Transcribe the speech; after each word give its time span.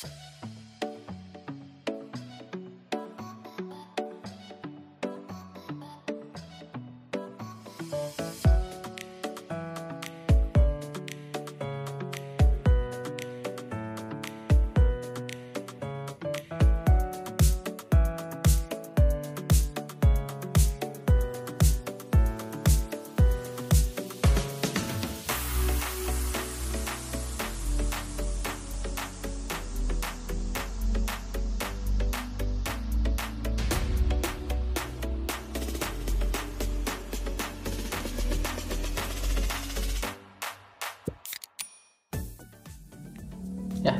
Ya, 0.00 0.27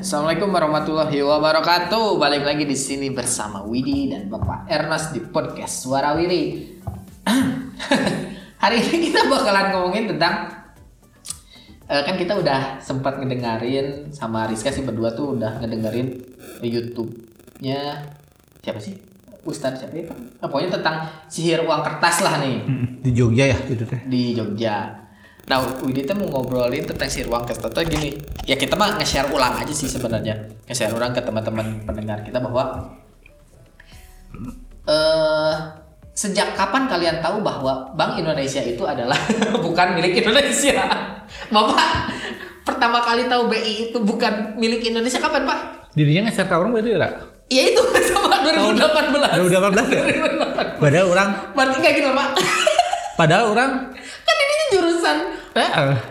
Assalamualaikum 0.09 0.57
warahmatullahi 0.57 1.21
wabarakatuh. 1.21 2.17
Balik 2.17 2.49
lagi 2.49 2.65
di 2.65 2.73
sini 2.73 3.13
bersama 3.13 3.61
Widi 3.61 4.09
dan 4.09 4.33
Bapak 4.33 4.65
Ernest 4.65 5.13
di 5.13 5.21
podcast 5.21 5.85
Suara 5.85 6.17
Wiri. 6.17 6.65
Hari 8.65 8.77
ini 8.89 9.13
kita 9.13 9.29
bakalan 9.29 9.69
ngomongin 9.69 10.09
tentang 10.09 10.49
eh, 11.93 12.01
kan 12.09 12.17
kita 12.17 12.41
udah 12.41 12.81
sempat 12.81 13.21
ngedengerin 13.21 14.09
sama 14.09 14.49
Rizka 14.49 14.73
sih 14.73 14.81
berdua 14.81 15.13
tuh 15.13 15.37
udah 15.37 15.61
ngedengerin 15.61 16.17
YouTube-nya 16.65 18.09
siapa 18.65 18.81
sih? 18.81 18.97
Ustadz 19.45 19.85
siapa 19.85 19.93
ya? 19.93 20.09
Nah, 20.09 20.49
pokoknya 20.49 20.81
tentang 20.81 21.05
sihir 21.29 21.69
uang 21.69 21.85
kertas 21.85 22.25
lah 22.25 22.41
nih 22.41 22.65
Di 23.05 23.13
Jogja 23.13 23.45
ya 23.45 23.61
gitu 23.69 23.85
teh. 23.85 24.01
di 24.09 24.33
Jogja. 24.33 25.05
Nah, 25.49 25.65
Widi 25.81 26.05
tuh 26.05 26.13
mau 26.13 26.29
ngobrolin 26.29 26.85
tentang 26.85 27.09
sihir 27.09 27.25
uang 27.33 27.49
kertas 27.49 27.73
tuh 27.73 27.81
gini. 27.89 28.21
Ya 28.45 28.57
kita 28.61 28.77
mah 28.77 29.01
nge-share 29.01 29.33
ulang 29.33 29.57
aja 29.57 29.73
sih 29.73 29.89
sebenarnya. 29.89 30.37
Nge-share 30.69 30.93
ulang 30.93 31.17
ke 31.17 31.25
teman-teman 31.25 31.89
pendengar 31.89 32.21
kita 32.21 32.37
bahwa 32.37 32.93
eh 34.89 35.55
sejak 36.13 36.53
kapan 36.53 36.85
kalian 36.91 37.17
tahu 37.25 37.41
bahwa 37.41 37.95
Bank 37.97 38.21
Indonesia 38.21 38.61
itu 38.61 38.85
adalah 38.85 39.17
bukan 39.65 39.97
milik 39.97 40.21
Indonesia? 40.21 40.85
Bapak 41.49 42.13
pertama 42.69 43.01
kali 43.01 43.25
tahu 43.25 43.49
BI 43.49 43.89
itu 43.89 43.99
bukan 44.05 44.53
milik 44.61 44.85
Indonesia 44.85 45.17
kapan, 45.17 45.49
Pak? 45.49 45.89
Dirinya 45.97 46.29
ngeser 46.29 46.45
orang 46.53 46.77
berarti 46.77 46.93
ya? 46.93 47.09
Ya 47.49 47.63
itu 47.73 47.81
sama 48.13 48.45
2018. 48.45 49.41
2018 49.41 49.97
ya? 49.97 50.03
Padahal 50.77 51.07
orang, 51.09 51.29
Berarti 51.57 51.79
kayak 51.81 51.95
gitu, 51.97 52.11
Pak. 52.13 52.29
padahal 53.17 53.45
orang, 53.57 53.71
jurusan 54.73 55.17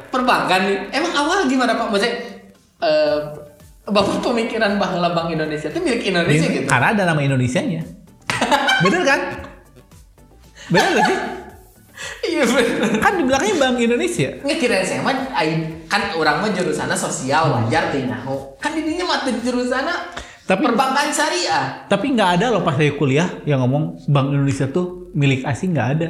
perbankan 0.09 0.59
nih. 0.67 0.77
Emang 0.91 1.13
awal 1.15 1.45
gimana 1.47 1.75
Pak? 1.75 1.87
Maksudnya 1.91 2.15
eh 2.81 3.19
Bapak 3.87 4.19
pemikiran 4.19 4.75
bahwa 4.75 5.07
Bank 5.15 5.31
Indonesia 5.31 5.71
itu 5.71 5.79
milik 5.79 6.03
Indonesia 6.03 6.43
gitu. 6.51 6.67
karena 6.67 6.91
ada 6.91 7.03
nama 7.07 7.23
Indonesianya. 7.23 7.87
Bener 8.83 9.01
kan? 9.07 9.19
Bener 10.67 10.89
gak 10.99 11.05
sih? 11.07 11.17
Iya 12.27 12.43
benar. 12.43 12.99
Kan 12.99 13.13
di 13.15 13.23
belakangnya 13.23 13.55
Bank 13.63 13.79
Indonesia. 13.79 14.29
Nggak 14.43 14.59
kira 14.59 14.83
saya 14.83 14.99
mah 15.01 15.15
kan 15.87 16.01
orang 16.19 16.43
mah 16.43 16.51
jurusannya 16.51 16.99
sosial 16.99 17.47
wajar 17.47 17.87
teh 17.95 18.03
nyaho. 18.03 18.59
Kan 18.59 18.75
dirinya 18.75 19.07
mah 19.07 19.23
teu 19.23 19.33
jurusannya 19.39 19.95
Tapi- 20.43 20.67
perbankan 20.67 21.07
syariah. 21.07 21.87
Tapi 21.87 22.05
nggak 22.11 22.29
ada 22.43 22.45
loh 22.51 22.67
pas 22.67 22.75
saya 22.75 22.91
kuliah 22.91 23.39
yang 23.47 23.63
ngomong 23.63 24.03
Bank 24.11 24.35
Indonesia 24.35 24.67
tuh 24.67 25.15
milik 25.15 25.47
asing 25.47 25.71
nggak 25.71 25.89
ada. 25.95 26.09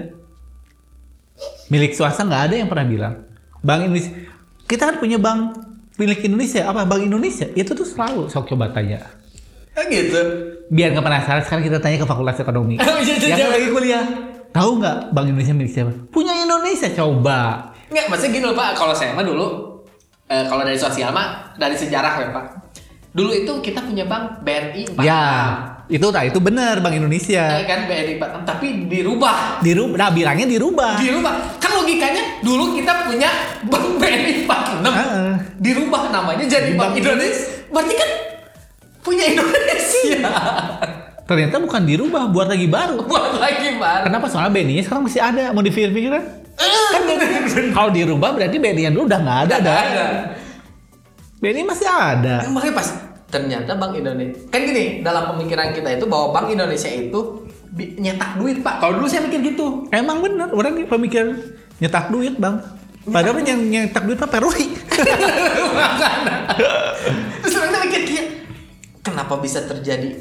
Milik 1.68 1.92
swasta 1.94 2.24
nggak 2.24 2.44
ada 2.52 2.56
yang 2.56 2.70
pernah 2.72 2.86
bilang. 2.88 3.14
Bank 3.60 3.90
Indonesia, 3.90 4.12
kita 4.68 4.84
kan 4.94 4.96
punya 5.02 5.20
bank 5.20 5.60
milik 6.00 6.24
Indonesia. 6.24 6.64
Apa 6.68 6.88
Bank 6.88 7.04
Indonesia? 7.04 7.48
Itu 7.52 7.76
tuh 7.76 7.84
selalu 7.84 8.32
sok 8.32 8.54
coba 8.56 8.72
tanya. 8.72 9.04
Kan 9.76 9.92
gitu. 9.92 10.22
Biar 10.72 10.96
nggak 10.96 11.06
penasaran, 11.06 11.42
sekarang 11.44 11.64
kita 11.68 11.78
tanya 11.84 11.98
ke 12.02 12.08
Fakultas 12.08 12.40
Ekonomi. 12.40 12.76
Iya, 13.08 13.14
iya, 13.24 13.28
yang 13.36 13.52
iya. 13.52 13.56
lagi 13.60 13.68
kuliah. 13.72 14.06
Tahu 14.56 14.70
nggak 14.80 14.98
Bank 15.12 15.26
Indonesia 15.30 15.54
milik 15.54 15.72
siapa? 15.72 15.92
Punya 16.10 16.34
Indonesia 16.34 16.88
coba. 16.96 17.72
Nggak, 17.88 18.06
maksudnya 18.12 18.32
gini 18.36 18.46
loh 18.48 18.56
Pak, 18.56 18.70
kalau 18.76 18.94
saya 18.96 19.16
mah 19.16 19.24
dulu 19.24 19.46
eh, 20.28 20.44
kalau 20.48 20.64
dari 20.64 20.80
sosial 20.80 21.12
mah 21.16 21.56
dari 21.56 21.76
sejarah 21.76 22.14
ya 22.20 22.30
Pak. 22.32 22.46
Dulu 23.16 23.32
itu 23.34 23.52
kita 23.64 23.82
punya 23.82 24.06
bank 24.06 24.46
BNI 24.46 24.94
46. 24.94 25.02
Ya, 25.02 25.24
itu 25.88 26.04
nah 26.06 26.20
itu 26.22 26.36
benar 26.38 26.80
Bank 26.80 26.94
Eh, 26.94 27.00
Indonesia. 27.00 27.44
kan 27.64 27.88
BNI 27.88 28.14
46, 28.16 28.44
tapi 28.44 28.68
dirubah. 28.86 29.60
Dirubah, 29.60 29.96
nah 29.96 30.10
bilangnya 30.12 30.44
dirubah. 30.46 31.00
dirubah 31.00 31.34
kan 31.58 31.72
logikanya 31.74 32.24
dulu 32.40 32.76
kita 32.76 33.08
punya 33.08 33.30
bank 33.64 33.86
BNI 33.96 34.44
46 34.44 34.84
Heeh. 34.94 35.34
dirubah 35.58 36.02
namanya 36.10 36.44
jadi 36.44 36.68
Di 36.68 36.76
bank 36.76 36.92
Bank 36.92 37.00
Indonesia 37.00 37.46
berarti 37.68 37.94
kan 37.96 38.10
punya 39.00 39.24
Indonesia 39.26 40.20
Ternyata 41.24 41.60
bukan 41.60 41.84
dirubah, 41.84 42.24
buat 42.28 42.48
lagi 42.48 42.68
baru. 42.68 43.04
buat 43.12 43.36
lagi 43.36 43.76
baru 43.76 44.08
Kenapa? 44.08 44.26
Soalnya 44.28 44.52
BNI-nya 44.54 44.84
sekarang 44.86 45.04
masih 45.04 45.20
ada, 45.20 45.52
mau 45.52 45.60
dipikir-pikir 45.60 46.08
kan? 46.10 46.24
Kan 46.88 47.04
Kalau 47.76 47.92
dirubah 47.92 48.32
berarti 48.32 48.56
BNI 48.56 48.82
yang 48.82 48.96
dulu 48.96 49.08
udah 49.08 49.20
nggak 49.20 49.40
ada, 49.42 49.56
Udah 49.56 49.60
dah. 49.62 49.80
ada. 49.86 50.06
BNI 51.38 51.64
masih 51.64 51.84
ada. 51.86 52.36
Eh, 52.42 52.50
makanya 52.50 52.76
pas 52.76 52.88
ternyata 53.28 53.76
Bank 53.76 54.00
Indonesia 54.00 54.40
kan 54.48 54.64
gini 54.64 55.04
dalam 55.04 55.36
pemikiran 55.36 55.76
kita 55.76 56.00
itu 56.00 56.06
bahwa 56.08 56.32
Bank 56.32 56.48
Indonesia 56.56 56.88
itu 56.88 57.44
nyetak 57.78 58.40
duit 58.40 58.64
pak. 58.64 58.80
Kalau 58.82 58.98
dulu 58.98 59.08
saya 59.08 59.28
mikir 59.28 59.54
gitu. 59.54 59.86
Emang 59.92 60.24
bener, 60.24 60.50
orang 60.50 60.88
pemikiran 60.88 61.36
nyetak 61.78 62.10
duit 62.10 62.40
bang. 62.40 62.58
Padahal 63.08 63.40
yang 63.44 63.62
nyetak 63.64 64.04
duit 64.04 64.20
apa 64.20 64.28
Perui. 64.40 64.68
terus 67.44 67.56
orang 67.56 67.86
mikir 67.88 68.02
dia 68.04 68.24
kenapa 69.06 69.38
bisa 69.40 69.64
terjadi 69.64 70.12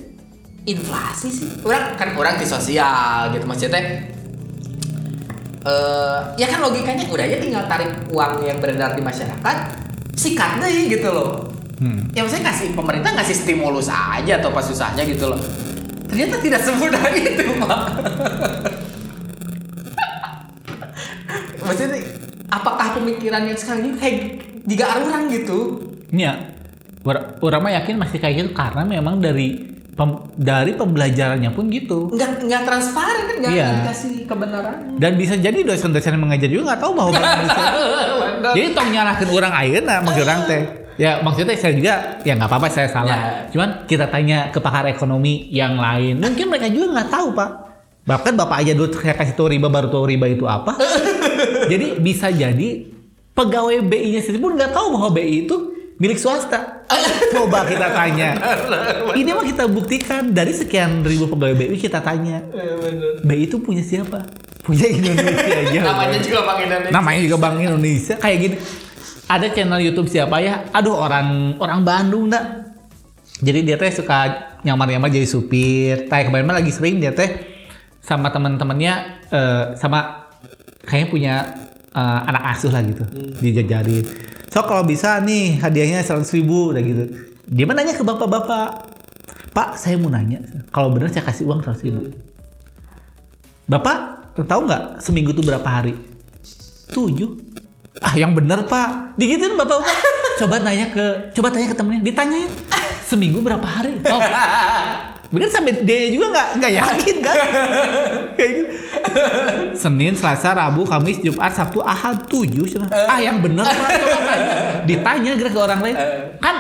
inflasi 0.67 1.29
sih? 1.33 1.51
Orang 1.65 1.97
kan 1.99 2.15
orang 2.15 2.37
di 2.39 2.47
sosial 2.47 3.33
gitu 3.35 3.47
maksudnya 3.49 3.83
eh 5.67 6.21
ya 6.39 6.47
kan 6.47 6.63
logikanya 6.63 7.11
udah 7.11 7.25
aja 7.27 7.43
tinggal 7.43 7.65
tarik 7.67 7.91
uang 8.15 8.47
yang 8.47 8.63
beredar 8.63 8.95
di 8.95 9.03
masyarakat 9.03 9.57
sikat 10.15 10.63
deh 10.63 10.87
gitu 10.87 11.11
loh 11.11 11.56
Hmm. 11.77 12.09
ya 12.17 12.25
maksudnya 12.25 12.49
kasih 12.49 12.73
pemerintah 12.73 13.13
ngasih 13.13 13.37
stimulus 13.37 13.89
aja 13.89 14.41
atau 14.41 14.49
pas 14.49 14.65
susahnya 14.65 15.05
gitu 15.05 15.29
loh 15.29 15.41
ternyata 16.09 16.41
tidak 16.41 16.61
semudah 16.65 17.03
itu 17.21 17.45
pak 17.59 17.81
maksudnya 21.61 22.01
apakah 22.49 22.97
pemikiran 22.97 23.43
yang 23.45 23.59
sekarang 23.59 23.83
ini 23.85 23.97
kayak 23.99 24.17
jika 24.65 24.85
orang 24.97 25.29
gitu 25.29 25.59
ya, 26.09 26.39
or- 27.03 27.37
orang 27.43 27.61
mah 27.61 27.73
yakin 27.75 27.99
masih 27.99 28.19
kayak 28.19 28.35
gitu 28.41 28.51
karena 28.53 28.83
memang 28.83 29.19
dari 29.19 29.59
pem- 29.93 30.23
dari 30.33 30.73
pembelajarannya 30.73 31.51
pun 31.51 31.67
gitu. 31.69 32.09
nggak 32.09 32.47
nggak 32.47 32.63
transparan 32.63 33.21
kan 33.27 33.37
nggak 33.43 33.53
Iya. 33.53 33.69
dikasih 33.83 34.13
kebenaran 34.25 34.77
Dan 34.97 35.13
bisa 35.17 35.35
jadi 35.37 35.61
dosen-dosen 35.61 36.15
yang 36.15 36.23
mengajar 36.25 36.49
juga 36.49 36.73
nggak 36.73 36.81
tahu 36.81 36.93
bahwa. 36.95 37.13
Jadi 38.57 38.69
tong 38.73 38.91
nyalahkan 38.93 39.29
orang 39.29 39.53
ayeuna 39.53 39.95
mah 40.01 40.15
teh. 40.47 40.86
Ya 40.97 41.21
maksudnya 41.21 41.53
saya 41.57 41.77
juga 41.77 41.95
ya 42.25 42.33
nggak 42.37 42.49
apa-apa 42.49 42.69
saya 42.73 42.89
salah. 42.89 43.17
Ya. 43.17 43.31
Cuman 43.53 43.69
kita 43.85 44.09
tanya 44.09 44.49
ke 44.49 44.59
pakar 44.61 44.89
ekonomi 44.89 45.49
yang 45.53 45.77
lain, 45.77 46.21
mungkin 46.21 46.49
mereka 46.49 46.73
juga 46.73 47.01
nggak 47.01 47.11
tahu 47.13 47.29
pak. 47.37 47.51
Bahkan 48.07 48.33
bapak 48.39 48.57
aja 48.65 48.73
dulu 48.73 48.89
saya 48.97 49.15
kasih 49.19 49.35
tahu 49.35 49.51
riba 49.51 49.69
baru 49.69 49.93
tahu 49.93 50.05
riba 50.09 50.27
itu 50.31 50.49
apa. 50.49 50.79
jadi 51.73 52.01
bisa 52.01 52.33
jadi 52.33 52.87
pegawai 53.37 53.85
BI-nya 53.85 54.25
sendiri 54.25 54.41
pun 54.41 54.57
nggak 54.57 54.73
tahu 54.73 54.87
bahwa 54.97 55.11
BI 55.13 55.45
itu 55.45 55.57
milik 56.01 56.17
swasta. 56.17 56.87
Coba 57.35 57.69
kita 57.69 57.93
tanya. 57.93 58.39
Ini 59.13 59.31
mah 59.37 59.45
kita 59.45 59.65
buktikan 59.69 60.33
dari 60.33 60.57
sekian 60.57 61.05
ribu 61.05 61.29
pegawai 61.29 61.59
BI 61.59 61.77
kita 61.77 62.01
tanya. 62.01 62.41
BI 63.21 63.45
itu 63.45 63.61
punya 63.61 63.85
siapa? 63.85 64.25
Punya 64.67 64.91
Indonesia 64.91 65.55
aja. 65.63 65.81
namanya 65.95 66.19
juga 66.19 66.41
Bank 66.43 66.59
Indonesia 66.67 66.91
Namanya 66.91 67.21
juga 67.23 67.37
Bank 67.39 67.55
Indonesia 67.63 68.15
kayak 68.19 68.39
gini. 68.43 68.57
Ada 69.27 69.51
channel 69.51 69.83
YouTube 69.83 70.07
siapa 70.07 70.39
ya? 70.39 70.71
Aduh 70.71 70.95
orang 70.95 71.59
orang 71.59 71.83
Bandung 71.83 72.31
dah. 72.31 72.63
Jadi 73.43 73.67
dia 73.67 73.77
teh 73.77 73.91
suka 73.91 74.55
nyamar-nyamar 74.63 75.11
jadi 75.11 75.27
supir. 75.27 76.07
Kayak 76.07 76.31
kemarin 76.31 76.47
mah 76.47 76.57
lagi 76.63 76.71
sering 76.71 77.03
dia 77.03 77.11
teh 77.11 77.43
sama 77.99 78.31
teman-temannya 78.31 78.95
eh, 79.35 79.65
sama 79.75 80.31
kayaknya 80.87 81.09
punya 81.11 81.35
eh, 81.91 82.21
anak 82.31 82.43
asuh 82.55 82.71
lah 82.71 82.87
gitu. 82.87 83.03
Dijajarin. 83.43 84.07
So 84.47 84.63
kalau 84.63 84.87
bisa 84.87 85.19
nih 85.21 85.59
hadiahnya 85.59 86.07
100 86.07 86.23
ribu 86.39 86.71
udah 86.71 86.83
gitu. 86.87 87.05
Dia 87.51 87.67
nanya 87.67 87.99
ke 87.99 88.07
bapak-bapak. 88.07 88.95
Pak 89.51 89.75
saya 89.75 89.99
mau 89.99 90.09
nanya. 90.09 90.39
Kalau 90.71 90.95
bener 90.95 91.11
saya 91.11 91.27
kasih 91.27 91.51
uang 91.51 91.67
100 91.67 91.83
ribu. 91.83 92.15
Bapak 93.67 94.17
tahu 94.39 94.71
nggak 94.71 95.03
seminggu 95.03 95.35
tuh 95.35 95.43
berapa 95.43 95.67
hari? 95.67 95.99
Tujuh. 96.95 97.46
Ah 98.05 98.13
yang 98.17 98.37
bener 98.37 98.65
pak. 98.69 99.17
Digituin 99.17 99.57
bapak 99.57 99.81
bapak. 99.81 99.97
Coba 100.37 100.61
nanya 100.61 100.93
ke, 100.93 101.33
coba 101.33 101.49
tanya 101.49 101.73
ke 101.73 101.77
temennya. 101.77 102.03
Ditanyain. 102.05 102.51
seminggu 103.07 103.39
berapa 103.41 103.63
hari? 103.63 103.97
Oh. 104.05 104.21
Bener 105.27 105.51
sampai 105.51 105.83
dia 105.83 106.11
juga 106.11 106.31
nggak 106.35 106.49
nggak 106.59 106.73
yakin 106.75 107.17
kan? 107.19 107.37
Kayak 108.39 108.51
gitu. 108.53 108.73
Senin, 109.75 110.15
Selasa, 110.15 110.55
Rabu, 110.55 110.87
Kamis, 110.87 111.19
Jumat, 111.19 111.51
Sabtu, 111.51 111.83
Ahad, 111.83 112.27
tujuh. 112.31 112.67
cuma. 112.67 112.87
Ah 112.91 113.19
yang 113.19 113.43
bener 113.43 113.67
Pak. 113.67 113.91
Coba 113.91 114.19
tanya. 114.23 114.55
Ditanya 114.87 115.31
gerak 115.35 115.53
ke 115.55 115.61
orang 115.61 115.81
lain. 115.83 115.97
Kan 116.39 116.57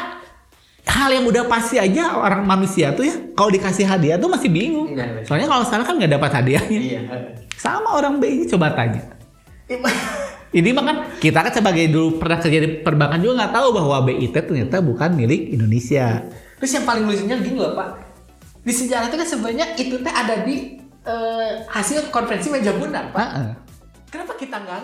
hal 0.87 1.09
yang 1.12 1.25
udah 1.29 1.44
pasti 1.47 1.77
aja 1.77 2.17
orang 2.17 2.47
manusia 2.47 2.94
tuh 2.94 3.05
ya 3.05 3.15
kalau 3.37 3.50
dikasih 3.53 3.85
hadiah 3.87 4.17
tuh 4.19 4.31
masih 4.31 4.50
bingung. 4.50 4.94
Soalnya 5.27 5.47
kalau 5.47 5.65
salah 5.67 5.85
kan 5.87 5.94
nggak 5.99 6.12
dapat 6.19 6.31
hadiahnya. 6.43 6.81
Iya. 6.81 7.00
Sama 7.59 7.94
orang 7.99 8.19
BI 8.19 8.49
coba 8.50 8.73
tanya. 8.75 9.03
Ini 10.56 10.73
mah 10.73 10.85
kan 10.88 10.97
kita 11.20 11.44
kan 11.44 11.53
sebagai 11.53 11.85
dulu 11.93 12.17
pernah 12.17 12.41
kerja 12.41 12.58
di 12.64 12.81
perbankan 12.81 13.20
juga 13.20 13.44
nggak 13.44 13.53
tahu 13.53 13.69
bahwa 13.76 13.97
BIT 14.08 14.32
ternyata 14.32 14.81
bukan 14.81 15.12
milik 15.12 15.53
Indonesia. 15.53 16.25
Terus 16.56 16.73
yang 16.73 16.88
paling 16.88 17.05
lucunya 17.05 17.37
gini 17.37 17.61
loh 17.61 17.76
Pak. 17.76 17.88
Di 18.64 18.73
sejarah 18.73 19.12
itu 19.12 19.17
kan 19.20 19.29
sebenarnya 19.29 19.67
itu 19.76 20.00
teh 20.00 20.14
ada 20.17 20.41
di 20.49 20.81
eh, 21.05 21.53
hasil 21.69 22.08
konferensi 22.08 22.49
meja 22.49 22.73
bundar 22.73 23.12
Pak. 23.12 23.20
Heeh. 23.20 23.50
Kenapa 24.08 24.32
kita 24.41 24.56
nggak 24.64 24.79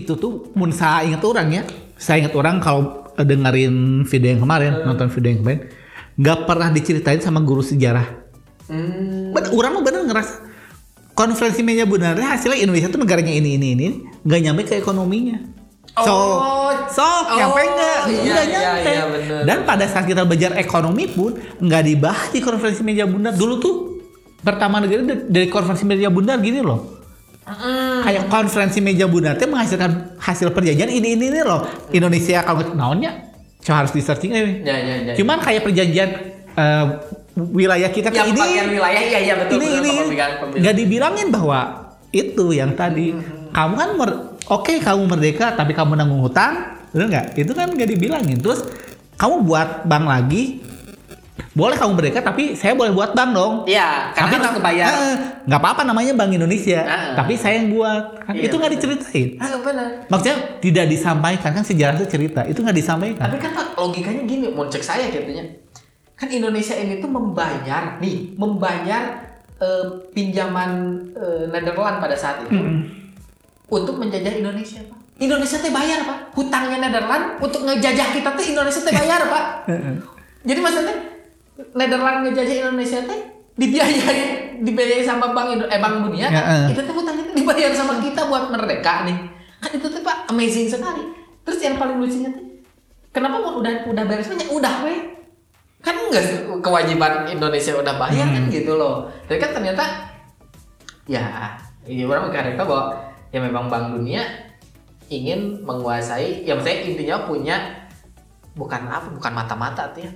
Itu 0.00 0.16
tuh 0.16 0.32
mun 0.52 0.72
saya 0.72 1.04
ingat 1.04 1.22
orang 1.22 1.48
ya. 1.50 1.62
Saya 1.94 2.24
ingat 2.24 2.32
orang 2.32 2.56
kalau 2.58 2.82
dengerin 3.14 4.02
video 4.02 4.28
yang 4.30 4.40
kemarin, 4.40 4.72
nonton 4.82 5.08
video 5.10 5.28
yang 5.30 5.40
kemarin, 5.40 5.60
nggak 6.16 6.38
pernah 6.42 6.68
diceritain 6.68 7.20
sama 7.20 7.40
guru 7.40 7.60
sejarah. 7.60 8.06
Hmm. 8.64 9.30
Ben, 9.30 9.44
orang 9.50 9.70
mah 9.72 9.82
bener 9.82 10.02
ngerasa 10.04 10.34
konferensi 11.12 11.60
meja 11.60 11.84
benarnya 11.84 12.32
hasilnya 12.32 12.56
Indonesia 12.56 12.88
tuh 12.88 12.96
negaranya 12.96 13.28
ini 13.30 13.54
ini 13.54 13.68
ini 13.74 13.86
nggak 14.22 14.40
nyampe 14.40 14.62
ke 14.64 14.74
ekonominya. 14.76 15.36
So, 15.90 16.14
Oh, 16.38 16.70
sok 16.86 17.24
oh, 17.26 17.36
nyampe 17.36 17.60
nggak? 17.60 18.00
iya, 18.06 18.22
Nggak 18.22 18.44
iya, 18.46 18.60
nyampe. 18.62 18.88
iya, 18.88 19.04
bener. 19.04 19.40
Dan 19.42 19.58
pada 19.66 19.84
saat 19.84 20.06
kita 20.06 20.22
belajar 20.22 20.54
ekonomi 20.54 21.10
pun 21.10 21.34
nggak 21.58 21.82
dibahas 21.84 22.30
di 22.30 22.38
konferensi 22.38 22.80
meja 22.80 23.04
bundar. 23.04 23.34
Dulu 23.34 23.54
tuh 23.58 23.74
pertama 24.40 24.78
negara 24.78 25.02
dari- 25.02 25.26
dari 25.26 25.46
konferensi 25.50 25.84
meja 25.84 26.08
bundar 26.08 26.38
gini 26.38 26.62
loh. 26.62 26.99
Mm. 27.40 28.04
Kayak 28.04 28.24
konferensi 28.28 28.78
meja 28.84 29.08
bundar 29.08 29.34
menghasilkan 29.34 30.20
hasil 30.20 30.52
perjanjian 30.52 30.92
ini 30.92 31.16
ini 31.18 31.32
ini 31.32 31.40
loh. 31.40 31.64
Indonesia 31.90 32.44
kalau 32.44 32.62
naonnya, 32.76 33.32
so 33.64 33.72
harus 33.72 33.90
di 33.90 34.04
searching 34.04 34.32
eh. 34.36 34.60
Ya, 34.62 34.76
ya, 34.76 34.94
ya. 35.10 35.12
Cuman 35.16 35.40
kayak 35.40 35.64
perjanjian 35.64 36.10
eh, 36.54 36.84
wilayah 37.34 37.90
kita 37.90 38.12
yang 38.12 38.30
kayak 38.30 38.36
ini 38.36 38.76
wilayah 38.76 39.02
iya 39.02 39.18
iya 39.24 39.34
betul 39.40 39.56
ini 39.56 39.66
betul, 39.80 40.12
ini. 40.12 40.58
nggak 40.60 40.74
dibilangin 40.76 41.28
bahwa 41.32 41.60
itu 42.12 42.44
yang 42.54 42.76
tadi. 42.76 43.16
Kamu 43.50 43.74
kan 43.74 43.90
mer- 43.98 44.20
oke 44.46 44.72
kamu 44.78 45.02
merdeka 45.10 45.56
tapi 45.58 45.72
kamu 45.74 45.98
nanggung 45.98 46.22
hutang. 46.22 46.78
Benar 46.94 47.06
nggak? 47.08 47.26
Itu 47.40 47.52
kan 47.56 47.72
nggak 47.72 47.88
dibilangin. 47.88 48.38
Terus 48.38 48.62
kamu 49.18 49.42
buat 49.42 49.68
bank 49.90 50.04
lagi 50.06 50.62
boleh 51.50 51.74
kamu 51.74 51.92
merdeka 51.92 52.20
tapi 52.20 52.54
saya 52.54 52.72
boleh 52.72 52.90
buat 52.90 53.10
bank 53.10 53.30
dong 53.32 53.54
Iya, 53.64 54.14
karena 54.14 54.30
harus 54.30 54.38
nggak- 54.40 54.56
kebayar. 54.56 54.86
eh, 54.88 55.14
nggak 55.44 55.60
apa-apa 55.60 55.82
namanya 55.82 56.12
bank 56.14 56.30
Indonesia 56.32 56.78
Ah. 56.80 57.12
tapi 57.12 57.34
saya 57.34 57.58
yang 57.58 57.70
buat 57.70 58.04
kan 58.20 58.32
Iya, 58.32 58.46
itu 58.46 58.54
nggak 58.54 58.72
diceritain 58.72 59.28
Ah, 59.36 59.58
benar. 59.58 59.88
maksudnya 60.06 60.36
tidak 60.58 60.86
disampaikan 60.86 61.50
kan 61.50 61.64
sejarah 61.64 61.94
itu 61.96 62.06
cerita 62.08 62.40
itu 62.44 62.54
nggak 62.56 62.76
disampaikan 62.76 63.26
Tapi 63.26 63.38
kan 63.40 63.50
logikanya 63.74 64.22
gini, 64.24 64.46
mau 64.48 64.64
cek 64.64 64.78
saya 64.80 65.08
katanya. 65.08 65.42
Kan 66.14 66.28
Indonesia 66.28 66.74
ini 66.74 67.00
tuh 67.00 67.08
membayar 67.08 67.96
nih, 67.96 68.36
membayar 68.36 69.02
eh, 69.58 69.84
pinjaman 70.12 70.70
eh, 71.12 71.44
Netherlands 71.48 71.98
pada 71.98 72.14
saat 72.14 72.40
itu 72.42 72.54
untuk 73.68 73.96
menjajah 73.96 74.34
Indonesia, 74.34 74.80
Pak. 74.82 74.98
Indonesia 75.18 75.58
teh 75.58 75.68
bayar, 75.68 76.00
Pak. 76.02 76.18
Hutangnya 76.32 76.78
Netherlands 76.78 77.36
untuk 77.38 77.64
ngejajah 77.64 78.08
kita 78.10 78.30
teh 78.32 78.46
Indonesia 78.48 78.80
teh 78.80 78.94
bayar, 78.94 79.20
Pak. 79.26 79.44
Jadi 80.48 80.56
maksudnya 80.58 80.94
Netherlands 81.76 82.20
ngejajah 82.28 82.56
Indonesia 82.66 83.00
teh 83.04 83.20
dibiayai 83.56 84.60
dibiayai 84.64 85.04
sama 85.04 85.32
Bank 85.36 85.56
Indo 85.56 85.66
eh 85.68 85.80
Bank 85.80 86.06
Dunia. 86.06 86.28
Ya, 86.28 86.42
eh. 86.42 86.66
Itu 86.72 86.80
teh 86.84 86.94
hutangnya 86.94 87.24
teh 87.30 87.36
dibayar 87.40 87.72
sama 87.72 88.00
kita 88.00 88.26
buat 88.28 88.52
merdeka 88.52 89.04
nih. 89.08 89.18
Kan 89.60 89.70
itu 89.76 89.86
tuh 89.88 90.00
Pak 90.00 90.32
amazing 90.32 90.68
sekali. 90.68 91.04
Terus 91.44 91.58
yang 91.60 91.76
paling 91.76 92.00
lucunya 92.00 92.30
tuh 92.32 92.50
kenapa 93.10 93.36
mau 93.42 93.58
udah 93.58 93.86
udah 93.90 94.04
beres 94.06 94.30
banyak 94.30 94.48
udah 94.50 94.74
weh 94.86 95.00
kan 95.80 95.96
enggak 95.96 96.24
kewajiban 96.62 97.26
Indonesia 97.26 97.72
udah 97.74 97.94
bayar 97.98 98.26
kan 98.30 98.44
gitu 98.52 98.76
loh 98.76 99.08
tapi 99.26 99.38
kan 99.40 99.50
ternyata 99.56 99.84
ya 101.08 101.56
ini 101.88 102.06
orang 102.06 102.30
mengkareka 102.30 102.62
bahwa 102.62 102.94
ya 103.34 103.40
memang 103.42 103.66
Bank 103.66 103.96
Dunia 103.96 104.22
ingin 105.10 105.66
menguasai 105.66 106.46
ya 106.46 106.54
maksudnya 106.54 106.78
intinya 106.86 107.16
punya 107.26 107.56
bukan 108.54 108.82
apa 108.86 109.08
bukan 109.10 109.32
mata-mata 109.32 109.90
tuh 109.90 110.06
ya 110.06 110.12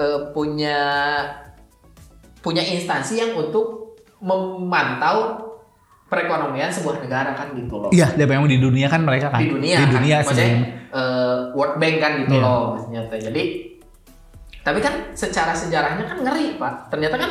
Eh, 0.00 0.32
punya 0.32 0.80
punya 2.40 2.64
instansi 2.64 3.20
yang 3.20 3.36
untuk 3.36 3.92
memantau 4.16 5.44
perekonomian 6.08 6.72
sebuah 6.72 7.04
negara 7.04 7.36
kan 7.36 7.52
gitu 7.52 7.76
loh 7.76 7.90
Iya, 7.92 8.16
dan 8.16 8.24
memang 8.24 8.48
di 8.48 8.56
dunia 8.56 8.88
kan 8.88 9.04
mereka 9.04 9.28
kan 9.28 9.44
di 9.44 9.52
dunia 9.52 9.76
di 9.76 9.84
kan. 9.84 9.92
dunia 9.92 10.16
maksudnya 10.18 10.48
sebenarnya. 10.48 10.96
eh, 10.96 11.38
World 11.52 11.76
Bank 11.76 11.96
kan 12.00 12.12
gitu 12.18 12.34
Iya. 12.34 12.42
loh 12.42 12.60
maksudnya 12.72 13.00
jadi 13.20 13.42
tapi 14.60 14.78
kan 14.80 14.94
secara 15.12 15.52
sejarahnya 15.52 16.04
kan 16.04 16.18
ngeri 16.20 16.56
pak 16.56 16.88
ternyata 16.88 17.16
kan 17.16 17.30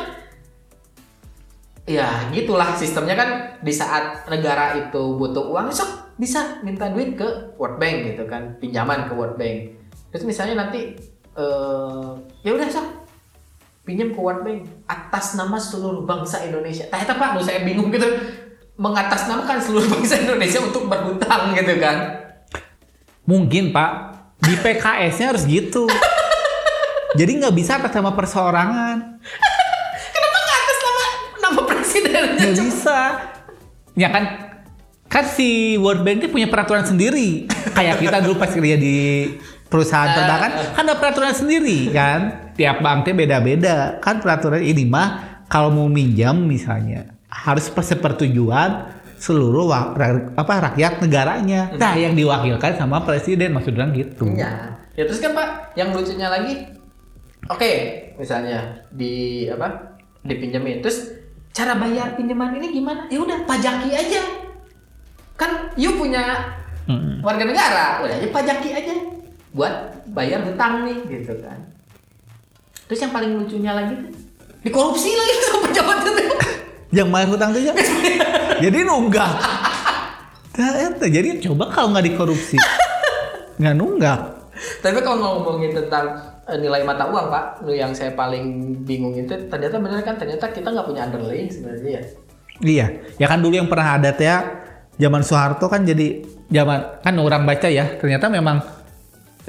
ya 1.86 2.30
gitulah 2.30 2.77
sistemnya 2.77 3.18
kan 3.18 3.30
di 3.59 3.73
saat 3.73 4.30
negara 4.30 4.78
itu 4.78 5.18
butuh 5.18 5.49
uang 5.49 5.73
sok 5.73 6.21
bisa 6.21 6.61
minta 6.61 6.85
duit 6.88 7.18
ke 7.18 7.57
World 7.57 7.81
Bank 7.81 8.14
gitu 8.14 8.30
kan 8.30 8.61
pinjaman 8.61 9.09
ke 9.09 9.14
World 9.14 9.42
Bank 9.42 9.73
terus 10.14 10.21
misalnya 10.23 10.66
nanti 10.66 10.94
eh 11.39 12.09
ya 12.43 12.51
udah 12.51 12.67
sok 12.67 12.87
pinjam 13.87 14.11
ke 14.11 14.19
World 14.19 14.43
Bank 14.43 14.67
atas 14.85 15.33
nama 15.33 15.55
seluruh 15.57 16.03
bangsa 16.03 16.43
Indonesia. 16.45 16.85
Itu 16.85 17.13
Pak, 17.15 17.29
nu 17.33 17.41
saya 17.41 17.63
bingung 17.63 17.89
gitu. 17.89 18.05
Mengatasnamakan 18.77 19.57
seluruh 19.59 19.87
bangsa 19.89 20.19
Indonesia 20.19 20.59
untuk 20.61 20.85
berhutang 20.85 21.55
gitu 21.57 21.73
kan. 21.81 21.97
Mungkin 23.25 23.71
Pak 23.73 23.91
di 24.39 24.53
PKS-nya 24.55 25.33
harus 25.33 25.43
gitu. 25.49 25.89
Jadi 27.17 27.31
nggak 27.41 27.55
bisa 27.57 27.81
atas 27.81 27.89
nama 27.97 28.13
perseorangan, 28.13 28.97
Kenapa 30.13 30.37
nggak 30.37 30.59
atas 30.61 30.77
nama 30.85 31.05
nama 31.41 31.61
presidennya? 31.65 32.21
nggak 32.37 32.55
bisa. 32.61 32.99
Ya 33.97 34.09
kan, 34.13 34.23
kan 35.09 35.25
si 35.25 35.75
World 35.81 36.05
Bank 36.05 36.21
itu 36.21 36.29
punya 36.29 36.45
peraturan 36.45 36.85
sendiri. 36.85 37.49
Kayak 37.73 37.99
kita 37.99 38.21
dulu 38.21 38.37
pas 38.37 38.53
kerja 38.53 38.77
di 38.77 39.25
perusahaan 39.69 40.09
perbankan, 40.18 40.52
kan 40.73 40.83
ada 40.83 40.97
peraturan 40.97 41.33
sendiri 41.38 41.94
kan. 41.94 42.52
Tiap 42.57 42.81
banknya 42.83 43.14
beda-beda. 43.16 43.76
Kan 44.02 44.19
peraturan 44.19 44.66
ini 44.66 44.83
mah 44.83 45.42
kalau 45.45 45.71
mau 45.71 45.88
minjam 45.88 46.35
misalnya 46.35 47.16
harus 47.30 47.69
persetujuan 47.69 48.99
seluruh 49.21 49.69
apa 50.35 50.54
rakyat 50.73 50.99
negaranya. 51.06 51.71
Nah, 51.78 51.94
yang 51.95 52.18
diwakilkan 52.18 52.76
sama 52.76 53.06
presiden 53.06 53.54
maksudnya 53.54 53.88
gitu. 53.94 54.26
Iya. 54.26 54.76
Ya 54.97 55.04
terus 55.07 55.23
kan 55.23 55.31
Pak, 55.31 55.80
yang 55.80 55.95
lucunya 55.95 56.28
lagi, 56.28 56.68
oke, 57.47 57.71
misalnya 58.19 58.83
di 58.92 59.47
apa? 59.47 59.95
Dipinjemin. 60.26 60.83
Terus 60.83 61.16
cara 61.56 61.80
bayar 61.80 62.19
pinjaman 62.19 62.59
ini 62.59 62.76
gimana? 62.76 63.07
Ya 63.07 63.23
udah 63.23 63.47
pajaki 63.47 63.95
aja. 63.95 64.19
Kan 65.40 65.71
you 65.80 65.95
punya 65.95 66.52
Mm-mm. 66.83 67.23
warga 67.23 67.47
negara, 67.47 68.04
udah 68.04 68.19
aja 68.19 68.28
pajaki 68.28 68.76
aja 68.76 69.19
buat 69.53 70.06
bayar 70.13 70.45
hutang 70.45 70.85
nih 70.85 70.97
gitu 71.09 71.33
kan. 71.41 71.59
Terus 72.89 72.99
yang 73.06 73.13
paling 73.13 73.31
lucunya 73.37 73.71
lagi 73.73 73.94
tuh 73.97 74.11
dikorupsi 74.65 75.13
lagi 75.13 75.33
sama 75.45 75.59
pejabat 75.69 75.97
itu. 76.03 76.23
yang 76.89 77.09
bayar 77.13 77.29
hutang 77.29 77.49
tuh 77.53 77.61
ya. 77.61 77.73
jadi 78.65 78.77
nunggak. 78.81 79.33
Nah, 80.59 81.07
jadi 81.07 81.39
coba 81.39 81.71
kalau 81.71 81.95
nggak 81.95 82.06
dikorupsi, 82.11 82.57
nggak 83.61 83.75
nunggak. 83.77 84.19
Tapi 84.83 84.99
kalau 84.99 85.39
ngomongin 85.39 85.71
tentang 85.71 86.19
eh, 86.49 86.57
nilai 86.59 86.83
mata 86.83 87.07
uang 87.07 87.31
pak 87.31 87.63
lu 87.63 87.71
yang 87.71 87.95
saya 87.95 88.11
paling 88.11 88.75
bingung 88.83 89.15
itu 89.15 89.31
ternyata 89.47 89.79
benar 89.79 90.03
kan 90.03 90.19
ternyata 90.19 90.51
kita 90.51 90.68
nggak 90.68 90.87
punya 90.89 91.07
underlying 91.07 91.47
sebenarnya 91.47 92.01
ya 92.01 92.03
Iya, 92.59 92.87
ya 93.15 93.27
kan 93.31 93.39
dulu 93.39 93.56
yang 93.56 93.71
pernah 93.71 93.95
ada 93.95 94.11
ya 94.19 94.44
zaman 94.99 95.23
Soeharto 95.23 95.71
kan 95.71 95.87
jadi 95.87 96.27
zaman 96.51 96.99
kan 96.99 97.15
orang 97.15 97.47
baca 97.47 97.71
ya 97.71 97.95
ternyata 97.95 98.27
memang 98.27 98.59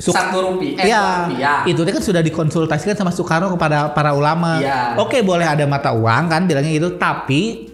Suk- 0.01 0.17
satu 0.17 0.37
rupiah 0.41 0.81
eh, 0.81 0.89
Iya, 0.89 1.05
rupiah 1.29 1.59
itu 1.69 1.81
kan 1.85 2.01
sudah 2.01 2.23
dikonsultasikan 2.25 2.97
sama 2.97 3.13
Soekarno 3.13 3.53
kepada 3.53 3.93
para 3.93 4.17
ulama. 4.17 4.57
Iya. 4.57 4.97
Oke, 4.97 5.21
boleh 5.21 5.45
ada 5.45 5.69
mata 5.69 5.93
uang 5.93 6.25
kan 6.27 6.49
bilangnya 6.49 6.73
gitu, 6.73 6.97
tapi 6.97 7.69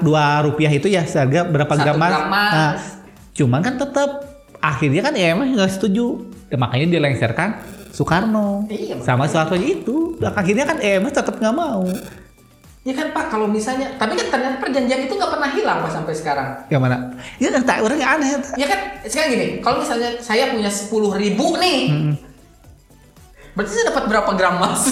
dua 0.00 0.40
rupiah 0.40 0.72
itu 0.72 0.88
ya 0.88 1.04
seharga 1.04 1.44
berapa 1.44 1.68
Satu 1.68 1.84
gram 1.84 1.96
mas? 2.00 2.10
gram 2.10 2.26
mas. 2.26 2.52
Nah, 2.52 2.72
cuman 3.36 3.60
kan 3.60 3.74
tetap 3.76 4.10
akhirnya 4.58 5.02
kan 5.04 5.12
ya 5.12 5.36
emang 5.36 5.52
nggak 5.52 5.70
setuju, 5.70 6.24
Dan 6.48 6.58
makanya 6.58 6.96
dilengserkan 6.96 7.60
Soekarno 7.92 8.64
Iya, 8.66 8.96
sama 9.04 9.28
Soeharto 9.28 9.52
itu. 9.54 10.16
Dan 10.16 10.32
akhirnya 10.32 10.64
kan 10.64 10.80
EMS 10.80 11.12
tetap 11.12 11.36
nggak 11.36 11.52
mau. 11.52 11.84
Ya 12.88 12.96
kan 12.96 13.12
pak 13.12 13.28
kalau 13.28 13.44
misalnya 13.44 13.92
tapi 14.00 14.16
kan 14.16 14.32
ternyata 14.32 14.56
perjanjian 14.58 15.04
itu 15.04 15.12
nggak 15.12 15.28
pernah 15.28 15.50
hilang 15.52 15.84
pak 15.84 15.92
sampai 15.92 16.14
sekarang 16.16 16.48
Yang 16.66 16.80
mana? 16.80 16.96
Ya 17.36 17.48
kan 17.52 17.62
tak 17.62 17.84
orangnya 17.84 18.08
aneh. 18.08 18.28
tak. 18.40 18.56
ya 18.56 18.64
kan 18.64 18.80
sekarang 19.04 19.28
gini 19.30 19.46
kalau 19.60 19.76
misalnya 19.84 20.10
saya 20.18 20.48
punya 20.48 20.70
sepuluh 20.72 21.12
ribu 21.12 21.52
nih 21.60 21.80
Mm-mm. 21.92 22.14
berarti 23.52 23.70
saya 23.70 23.92
dapat 23.92 24.04
berapa 24.08 24.30
gram 24.32 24.56
mas 24.56 24.88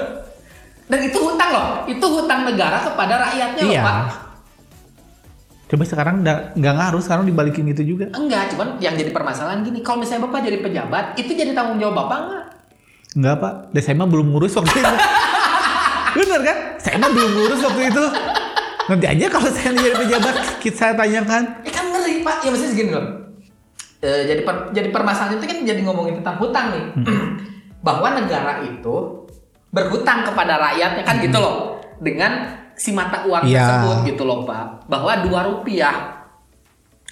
dan 0.90 1.00
itu 1.00 1.18
hutang 1.18 1.50
loh 1.54 1.66
itu 1.86 2.02
hutang 2.02 2.42
negara 2.42 2.82
kepada 2.82 3.14
rakyatnya 3.22 3.62
loh 3.62 3.74
Iya. 3.74 3.82
pak 3.84 3.98
Coba 5.66 5.82
sekarang 5.82 6.22
nggak 6.22 6.74
ngaruh, 6.78 7.02
sekarang 7.02 7.26
dibalikin 7.26 7.66
gitu 7.74 7.98
juga. 7.98 8.06
enggak 8.14 8.54
cuman 8.54 8.78
yang 8.78 8.94
jadi 8.94 9.10
permasalahan 9.10 9.66
gini 9.66 9.82
kalau 9.82 9.98
misalnya 9.98 10.30
bapak 10.30 10.46
jadi 10.46 10.58
pejabat 10.62 11.04
itu 11.18 11.34
jadi 11.34 11.54
tanggung 11.54 11.78
jawab 11.78 12.06
bapak 12.06 12.18
nggak 12.22 12.44
Enggak 13.16 13.36
pak, 13.40 13.54
mah 13.96 14.06
belum 14.06 14.26
ngurus 14.30 14.54
waktu 14.54 14.76
itu. 14.76 14.94
Bener 16.16 16.40
kan? 16.40 16.56
Saya 16.76 16.96
mah 16.96 17.10
belum 17.12 17.30
ngurus 17.30 17.60
waktu 17.62 17.82
itu. 17.86 18.04
Nanti 18.86 19.06
aja 19.06 19.26
kalau 19.28 19.50
saya 19.50 19.74
jadi 19.74 19.96
pejabat, 19.96 20.34
kita 20.58 20.76
saya 20.76 20.92
tanyakan. 20.94 21.42
Eh 21.60 21.70
kan 21.70 21.84
ngeri 21.86 22.22
pak, 22.22 22.36
ya 22.40 22.48
maksudnya 22.48 22.72
segini 22.72 22.90
loh. 22.90 23.06
Eh, 23.98 24.22
jadi 24.24 24.40
per- 24.40 24.70
jadi 24.70 24.88
permasalahan 24.88 25.36
itu 25.36 25.44
kan 25.44 25.58
jadi 25.66 25.80
ngomongin 25.82 26.14
tentang 26.16 26.38
hutang 26.38 26.66
nih, 26.70 26.84
bahwa 27.86 28.14
negara 28.14 28.62
itu 28.62 29.26
berhutang 29.68 30.22
kepada 30.22 30.56
rakyatnya 30.56 31.02
kan 31.02 31.18
gitu 31.18 31.36
loh, 31.36 31.56
dengan 31.98 32.46
si 32.72 32.92
mata 32.92 33.26
uang 33.26 33.44
Iya. 33.44 33.58
tersebut 33.58 33.96
gitu 34.06 34.22
loh 34.22 34.44
pak, 34.44 34.86
bahwa 34.86 35.12
dua 35.20 35.40
rupiah, 35.44 36.22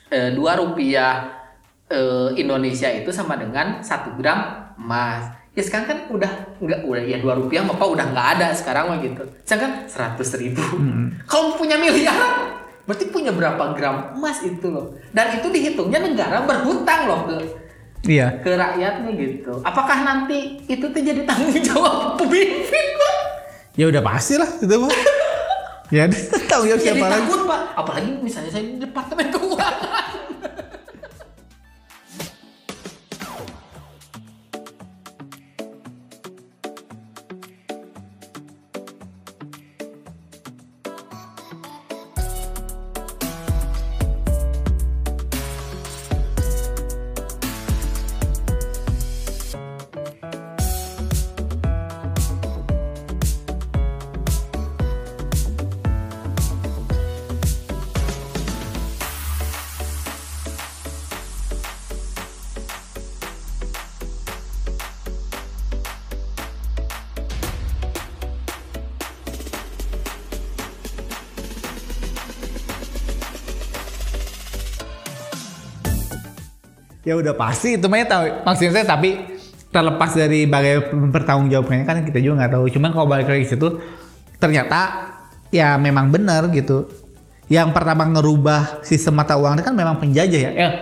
eh, 0.09 0.31
dua 0.31 0.55
rupiah 0.55 1.43
eh, 1.85 2.31
Indonesia 2.37 2.89
itu 2.89 3.11
sama 3.11 3.35
dengan 3.35 3.81
satu 3.81 4.15
gram 4.15 4.73
emas. 4.79 5.27
Ya 5.55 5.63
sekarang 5.63 5.87
kan 5.87 5.99
udah 6.11 6.31
nggak 6.59 6.81
udah 6.83 7.03
ya 7.05 7.19
dua 7.19 7.39
rupiah 7.39 7.63
bapak 7.63 7.87
udah 7.87 8.07
nggak 8.11 8.29
ada 8.37 8.47
sekarang 8.51 8.91
mah 8.91 8.99
gitu. 8.99 9.23
Sekarang 9.41 9.87
seratus 9.87 10.35
ribu. 10.35 10.59
Kalau 11.25 11.55
punya 11.55 11.79
miliar 11.79 12.19
berarti 12.85 13.09
punya 13.09 13.31
berapa 13.31 13.73
gram 13.73 14.13
emas 14.13 14.43
itu 14.43 14.67
loh. 14.67 14.93
Dan 15.09 15.39
itu 15.39 15.49
dihitungnya 15.49 16.03
negara 16.03 16.43
berhutang 16.43 17.07
loh 17.07 17.21
ke 17.25 17.37
Iya. 18.05 18.37
ke 18.37 18.53
rakyatnya 18.53 19.11
gitu. 19.15 19.63
Apakah 19.63 20.05
nanti 20.05 20.61
itu 20.67 20.85
tuh 20.85 21.01
jadi 21.01 21.25
tanggung 21.25 21.57
jawab 21.57 22.19
pemimpin 22.19 22.87
pak? 22.93 23.17
Ya 23.75 23.89
udah 23.89 24.03
pasti 24.03 24.37
lah 24.37 24.51
itu 24.61 24.77
mah. 24.77 24.91
ya 25.95 26.05
tahu 26.51 26.67
ya 26.67 26.75
Jadi 26.75 26.85
siapa 26.93 27.07
lagi. 27.07 27.25
takut 27.25 27.41
pak. 27.47 27.61
Apalagi 27.75 28.11
misalnya 28.21 28.51
saya 28.51 28.65
di 28.67 28.77
departemen 28.77 29.31
keuangan. 29.31 29.94
Ya 77.05 77.15
udah 77.15 77.37
pasti 77.37 77.77
itu 77.77 77.87
mah 77.87 78.01
ya 78.01 78.07
tahu. 78.09 78.25
Maksudnya 78.43 78.73
saya 78.75 78.87
tapi 78.89 79.11
terlepas 79.69 80.11
dari 80.15 80.47
bagaimana 80.47 81.11
pertanggungjawabannya 81.13 81.85
kan 81.85 81.97
kita 82.03 82.19
juga 82.19 82.35
nggak 82.45 82.53
tahu. 82.57 82.65
Cuman 82.73 82.91
kalau 82.91 83.07
balik 83.07 83.29
lagi 83.29 83.45
ke 83.45 83.51
situ 83.53 83.69
ternyata 84.41 84.81
ya 85.49 85.77
memang 85.77 86.09
benar 86.09 86.49
gitu. 86.51 86.89
Yang 87.47 87.77
pertama 87.77 88.09
ngerubah 88.09 88.81
sistem 88.81 89.21
mata 89.21 89.37
uang 89.37 89.61
itu 89.61 89.65
kan 89.69 89.77
memang 89.77 90.01
penjajah 90.01 90.41
ya. 90.41 90.51
Eh, 90.57 90.73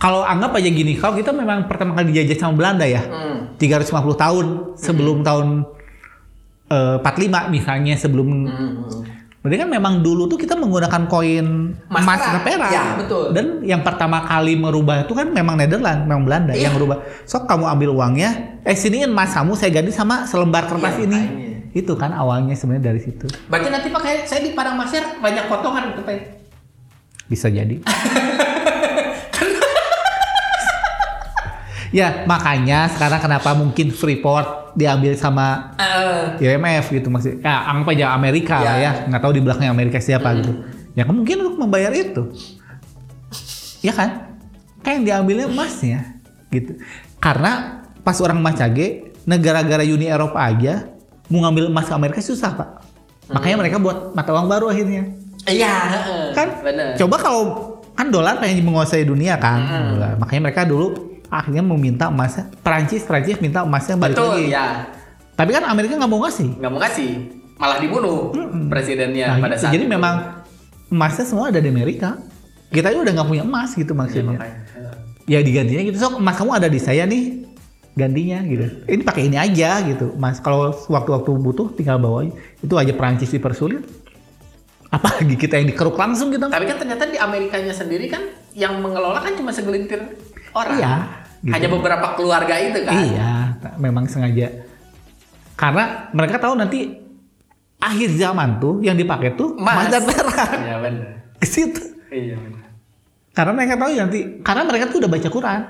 kalau 0.00 0.24
anggap 0.24 0.56
aja 0.56 0.70
gini, 0.72 0.96
kalau 0.96 1.12
kita 1.12 1.28
memang 1.28 1.68
pertama 1.68 1.92
kali 1.92 2.16
dijajah 2.16 2.40
sama 2.40 2.56
Belanda 2.56 2.88
ya, 2.88 3.04
Hmm. 3.04 3.52
350 3.60 4.16
tahun 4.16 4.46
sebelum 4.80 5.20
tahun 5.20 5.68
eh, 6.72 6.96
45 7.04 7.52
misalnya 7.52 7.94
sebelum 8.00 8.28
Hmm. 8.48 9.19
Berarti 9.40 9.56
kan 9.56 9.68
memang 9.72 10.04
dulu 10.04 10.28
tuh 10.28 10.36
kita 10.36 10.52
menggunakan 10.52 11.08
koin 11.08 11.72
Mas 11.88 12.04
emas 12.04 12.20
dan 12.20 12.44
perak. 12.44 12.68
Ya, 12.68 12.92
betul. 12.92 13.32
Dan 13.32 13.64
yang 13.64 13.80
pertama 13.80 14.20
kali 14.20 14.52
merubah 14.52 15.00
itu 15.00 15.16
kan 15.16 15.32
memang 15.32 15.56
Netherlands, 15.56 16.04
memang 16.04 16.28
Belanda 16.28 16.52
Iya. 16.52 16.68
yang 16.68 16.76
merubah. 16.76 17.00
Sok 17.24 17.48
kamu 17.48 17.64
ambil 17.66 17.88
uangnya, 17.90 18.30
eh 18.60 18.76
sini 18.76 19.00
emas 19.02 19.32
kamu 19.32 19.56
saya 19.56 19.72
ganti 19.72 19.90
sama 19.90 20.28
selembar 20.28 20.68
kertas 20.68 20.92
Iya, 20.94 21.04
ini. 21.08 21.16
makanya. 21.16 21.48
Itu 21.72 21.96
kan 21.96 22.12
awalnya 22.12 22.52
sebenarnya 22.52 22.92
dari 22.92 23.00
situ. 23.00 23.32
Berarti 23.48 23.68
nanti 23.70 23.88
pak 23.88 24.00
kayak 24.00 24.20
saya 24.24 24.44
di 24.44 24.52
Padang 24.52 24.76
Masyar 24.76 25.16
banyak 25.16 25.44
potongan 25.48 25.82
gitu 25.90 26.02
pak. 26.02 26.36
Bisa 27.24 27.48
jadi. 27.48 27.80
ya 31.90 32.24
makanya 32.24 32.86
sekarang 32.90 33.18
kenapa 33.18 33.50
mungkin 33.52 33.90
Freeport 33.90 34.74
diambil 34.74 35.18
sama 35.18 35.74
Eh, 35.76 36.46
IMF 36.46 36.94
gitu 36.94 37.10
maksudnya. 37.10 37.42
Ya 37.42 37.54
anggap 37.66 37.90
aja 37.92 38.06
Amerika 38.14 38.56
lah 38.62 38.76
Ya. 38.78 38.92
ya, 38.94 39.10
nggak 39.10 39.20
tahu 39.20 39.32
di 39.34 39.42
belakangnya 39.42 39.70
Amerika 39.70 39.98
siapa 39.98 40.30
gitu. 40.38 40.52
Ya 40.94 41.02
mungkin 41.06 41.42
untuk 41.42 41.58
membayar 41.58 41.90
itu. 41.90 42.30
Ya 43.80 43.90
kan? 43.90 44.38
Kan 44.80 45.02
yang 45.02 45.04
diambilnya 45.06 45.46
emasnya 45.48 46.22
gitu. 46.50 46.76
Karena 47.18 47.82
pas 48.00 48.16
orang 48.20 48.40
Macage, 48.40 49.12
negara-negara 49.26 49.84
Uni 49.84 50.08
Eropa 50.08 50.40
aja 50.40 50.88
mau 51.28 51.46
ngambil 51.46 51.70
emas 51.70 51.86
ke 51.86 51.94
Amerika 51.94 52.20
susah, 52.20 52.54
Pak. 52.54 52.68
Makanya 53.30 53.56
mereka 53.58 53.76
buat 53.78 54.14
mata 54.14 54.30
uang 54.34 54.48
baru 54.50 54.66
akhirnya. 54.70 55.14
Iya. 55.46 55.74
Kan? 56.34 56.48
Bener. 56.62 56.94
Coba 56.98 57.16
kalau 57.18 57.42
kan 57.94 58.10
dolar 58.10 58.38
pengen 58.38 58.64
menguasai 58.64 59.02
dunia 59.02 59.38
kan. 59.38 59.58
Hmm. 59.60 59.86
Dolar. 59.94 60.12
Makanya 60.18 60.42
mereka 60.50 60.62
dulu 60.66 61.09
akhirnya 61.30 61.62
meminta 61.62 62.10
emasnya. 62.10 62.50
Perancis, 62.60 63.02
Perancis 63.02 63.38
minta 63.38 63.62
emasnya 63.62 63.94
balik 63.94 64.14
Betul, 64.14 64.34
lagi. 64.36 64.50
ya. 64.50 64.66
Tapi 65.32 65.50
kan 65.50 65.64
Amerika 65.64 65.96
nggak 65.96 66.10
mau 66.10 66.20
ngasih. 66.20 66.48
Nggak 66.58 66.70
mau 66.70 66.80
ngasih, 66.80 67.10
malah 67.56 67.78
dibunuh 67.78 68.18
presidennya 68.66 69.26
Nah, 69.30 69.36
pada 69.40 69.54
gitu. 69.54 69.62
saat 69.62 69.72
Jadi 69.72 69.84
itu. 69.86 69.92
memang 69.92 70.14
emasnya 70.88 71.24
semua 71.24 71.48
ada 71.48 71.58
di 71.58 71.70
Amerika. 71.70 72.18
Kita 72.68 72.90
ini 72.90 73.00
udah 73.00 73.12
nggak 73.14 73.28
punya 73.28 73.42
emas 73.42 73.70
gitu 73.72 73.88
Iya, 73.88 73.98
maksudnya. 73.98 74.36
makanya. 74.36 74.58
ya 75.24 75.38
digantinya 75.40 75.82
gitu. 75.84 75.96
So 75.96 76.18
emas 76.18 76.34
kamu 76.34 76.50
ada 76.52 76.66
di 76.66 76.76
saya 76.76 77.06
nih, 77.06 77.46
gantinya 77.92 78.38
gitu. 78.42 78.64
Ini 78.84 79.02
pakai 79.02 79.22
ini 79.26 79.36
aja 79.36 79.78
gitu. 79.82 80.12
Mas 80.14 80.38
kalau 80.38 80.74
waktu-waktu 80.86 81.30
butuh 81.32 81.70
tinggal 81.72 81.96
bawa 81.96 82.26
aja. 82.26 82.32
Itu 82.58 82.74
aja 82.74 82.90
Perancis 82.90 83.30
dipersulit. 83.30 83.80
Apalagi 84.88 85.38
kita 85.38 85.54
yang 85.54 85.70
dikeruk 85.70 85.94
langsung 85.94 86.34
gitu. 86.34 86.50
Tapi 86.50 86.66
kan 86.66 86.76
ternyata 86.76 87.06
di 87.06 87.14
Amerikanya 87.14 87.70
sendiri 87.70 88.10
kan 88.10 88.26
yang 88.52 88.82
mengelola 88.82 89.22
kan 89.22 89.38
cuma 89.38 89.54
segelintir 89.54 90.02
orang. 90.50 90.76
Iya, 90.76 90.94
gitu. 91.40 91.52
Hanya 91.52 91.68
beberapa 91.72 92.06
keluarga 92.16 92.54
itu 92.60 92.78
kan. 92.84 92.92
Iya, 92.92 93.32
memang 93.80 94.04
sengaja. 94.08 94.48
Karena 95.56 96.08
mereka 96.12 96.36
tahu 96.40 96.56
nanti 96.56 96.88
akhir 97.80 98.10
zaman 98.16 98.60
tuh 98.60 98.84
yang 98.84 98.96
dipakai 98.96 99.36
tuh 99.36 99.56
emas, 99.56 99.88
dan 99.88 100.04
perak. 100.04 100.50
Iya 100.60 100.76
benar. 100.80 101.10
Ke 101.40 101.46
situ. 101.48 101.82
Iya 102.12 102.36
benar. 102.36 102.68
Karena 103.32 103.52
mereka 103.56 103.74
tahu 103.80 103.90
nanti, 103.96 104.18
karena 104.44 104.62
mereka 104.68 104.84
tuh 104.92 104.98
udah 105.00 105.10
baca 105.10 105.28
Quran. 105.32 105.60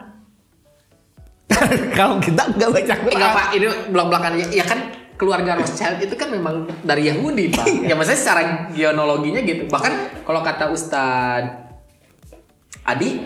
Kalau 1.98 2.16
kita 2.18 2.42
nggak 2.54 2.70
baca 2.70 2.94
Quran. 3.06 3.14
Enggak 3.18 3.32
Pak, 3.34 3.46
ini 3.54 3.66
belak-belakannya 3.90 4.46
ya 4.50 4.64
kan 4.66 4.78
keluarga 5.20 5.60
Rothschild 5.60 6.00
itu 6.00 6.14
kan 6.16 6.32
memang 6.32 6.64
dari 6.80 7.12
Yahudi 7.12 7.52
Pak. 7.52 7.66
Iya. 7.68 7.92
ya 7.92 7.94
maksudnya 7.94 8.20
secara 8.24 8.40
genealoginya 8.72 9.40
gitu. 9.44 9.68
Bahkan 9.68 10.24
kalau 10.24 10.40
kata 10.40 10.72
Ustadz 10.72 11.68
Adi, 12.88 13.20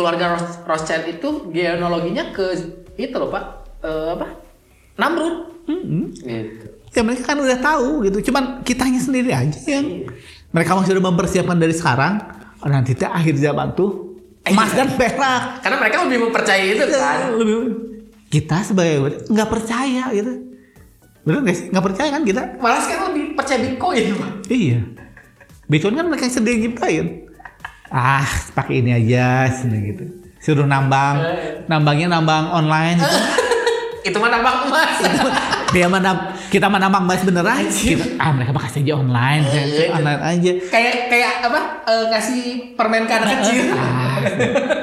keluarga 0.00 0.34
Roth- 0.34 0.64
Rothschild 0.64 1.04
itu 1.10 1.28
genealoginya 1.50 2.32
ke 2.32 2.56
itu 2.96 3.12
loh 3.12 3.28
Pak, 3.28 3.44
eh, 3.80 4.08
apa 4.10 4.26
namrud 4.96 5.36
Mm-mm. 5.64 6.16
gitu 6.16 6.66
Ya 6.90 7.06
mereka 7.06 7.22
kan 7.24 7.38
udah 7.38 7.54
tahu 7.56 8.02
gitu. 8.02 8.18
Cuman 8.26 8.66
kitanya 8.66 8.98
sendiri 8.98 9.30
aja 9.30 9.54
yang 9.62 10.10
mereka 10.50 10.74
masih 10.74 10.98
udah 10.98 11.06
mempersiapkan 11.06 11.54
dari 11.54 11.70
sekarang. 11.70 12.18
Oh, 12.58 12.66
nanti 12.66 12.92
teh 12.92 13.06
akhir 13.06 13.38
zaman 13.38 13.72
tuh 13.72 14.18
emas 14.42 14.74
dan 14.74 14.90
perak. 14.90 15.62
karena 15.62 15.78
mereka 15.78 16.02
lebih 16.02 16.26
mempercayai 16.26 16.74
itu 16.74 16.82
kan 16.90 17.30
Lebih- 17.30 17.78
kita 18.26 18.66
sebagai 18.66 19.22
nggak 19.24 19.48
percaya 19.48 20.10
gitu. 20.10 20.32
Bener 21.22 21.38
gak 21.42 21.54
sih? 21.54 21.66
Nggak 21.68 21.84
percaya 21.84 22.08
kan 22.10 22.22
kita? 22.24 22.42
malah 22.58 22.80
sekarang 22.80 23.04
lebih 23.12 23.24
percaya 23.32 23.58
bitcoin 23.60 24.04
pak 24.12 24.30
Iya. 24.50 24.78
Bitcoin 25.68 25.94
kan 25.94 26.06
mereka 26.08 26.26
sendiri 26.26 26.58
nyiptain. 26.58 27.29
Ah, 27.90 28.22
pakai 28.54 28.86
ini 28.86 28.94
aja 28.94 29.50
sini 29.50 29.90
gitu. 29.90 30.04
Suruh 30.40 30.64
nambang, 30.64 31.20
nambangnya 31.66 32.06
nambang 32.06 32.48
online. 32.54 33.02
Gitu. 33.02 33.18
itu 34.00 34.16
mah 34.16 34.32
nambang 34.32 34.64
emas 34.64 34.96
Dia 35.70 35.86
mana 35.86 36.32
kita 36.48 36.66
mah 36.66 36.80
nambang 36.80 37.04
emas 37.04 37.20
beneran. 37.20 37.68
Kita, 37.68 38.16
ah 38.16 38.32
mereka 38.32 38.50
mah 38.56 38.62
kasih 38.64 38.80
aja 38.82 38.94
online, 38.96 39.42
online 39.92 40.22
aja. 40.24 40.52
kayak 40.72 40.94
kayak 41.12 41.32
apa 41.44 41.60
eh, 41.84 42.04
ngasih 42.10 42.40
permen 42.74 43.04
ke 43.04 43.12
anak 43.12 43.28
kecil 43.38 43.76
Ah, 43.76 44.18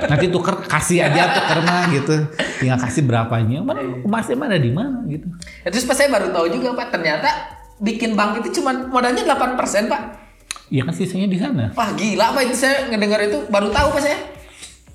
nanti 0.07 0.25
tuker 0.29 0.55
kasih 0.69 1.07
aja 1.09 1.33
tuker 1.33 1.59
mah 1.65 1.89
gitu. 1.91 2.15
Tinggal 2.61 2.79
kasih 2.79 3.03
berapanya. 3.03 3.59
Mana 3.65 3.81
emasnya 3.83 4.37
mana 4.37 4.55
di 4.61 4.71
mana 4.71 5.01
gitu. 5.09 5.27
Ya, 5.65 5.73
terus 5.73 5.83
pas 5.83 5.97
saya 5.97 6.13
baru 6.13 6.31
tahu 6.31 6.53
juga 6.53 6.77
pak 6.77 6.93
ternyata 6.93 7.57
bikin 7.81 8.13
bank 8.13 8.45
itu 8.45 8.61
cuma 8.61 8.73
modalnya 8.73 9.25
8% 9.25 9.57
pak 9.91 10.26
Iya 10.67 10.83
kan 10.83 10.91
sisanya 10.91 11.31
di 11.31 11.39
sana. 11.39 11.71
wah 11.71 11.95
gila 11.95 12.35
pak. 12.35 12.41
Itu 12.51 12.55
saya 12.59 12.91
ngedengar 12.91 13.23
itu 13.23 13.39
baru 13.47 13.71
tahu 13.71 13.95
pak 13.95 14.01
saya. 14.03 14.19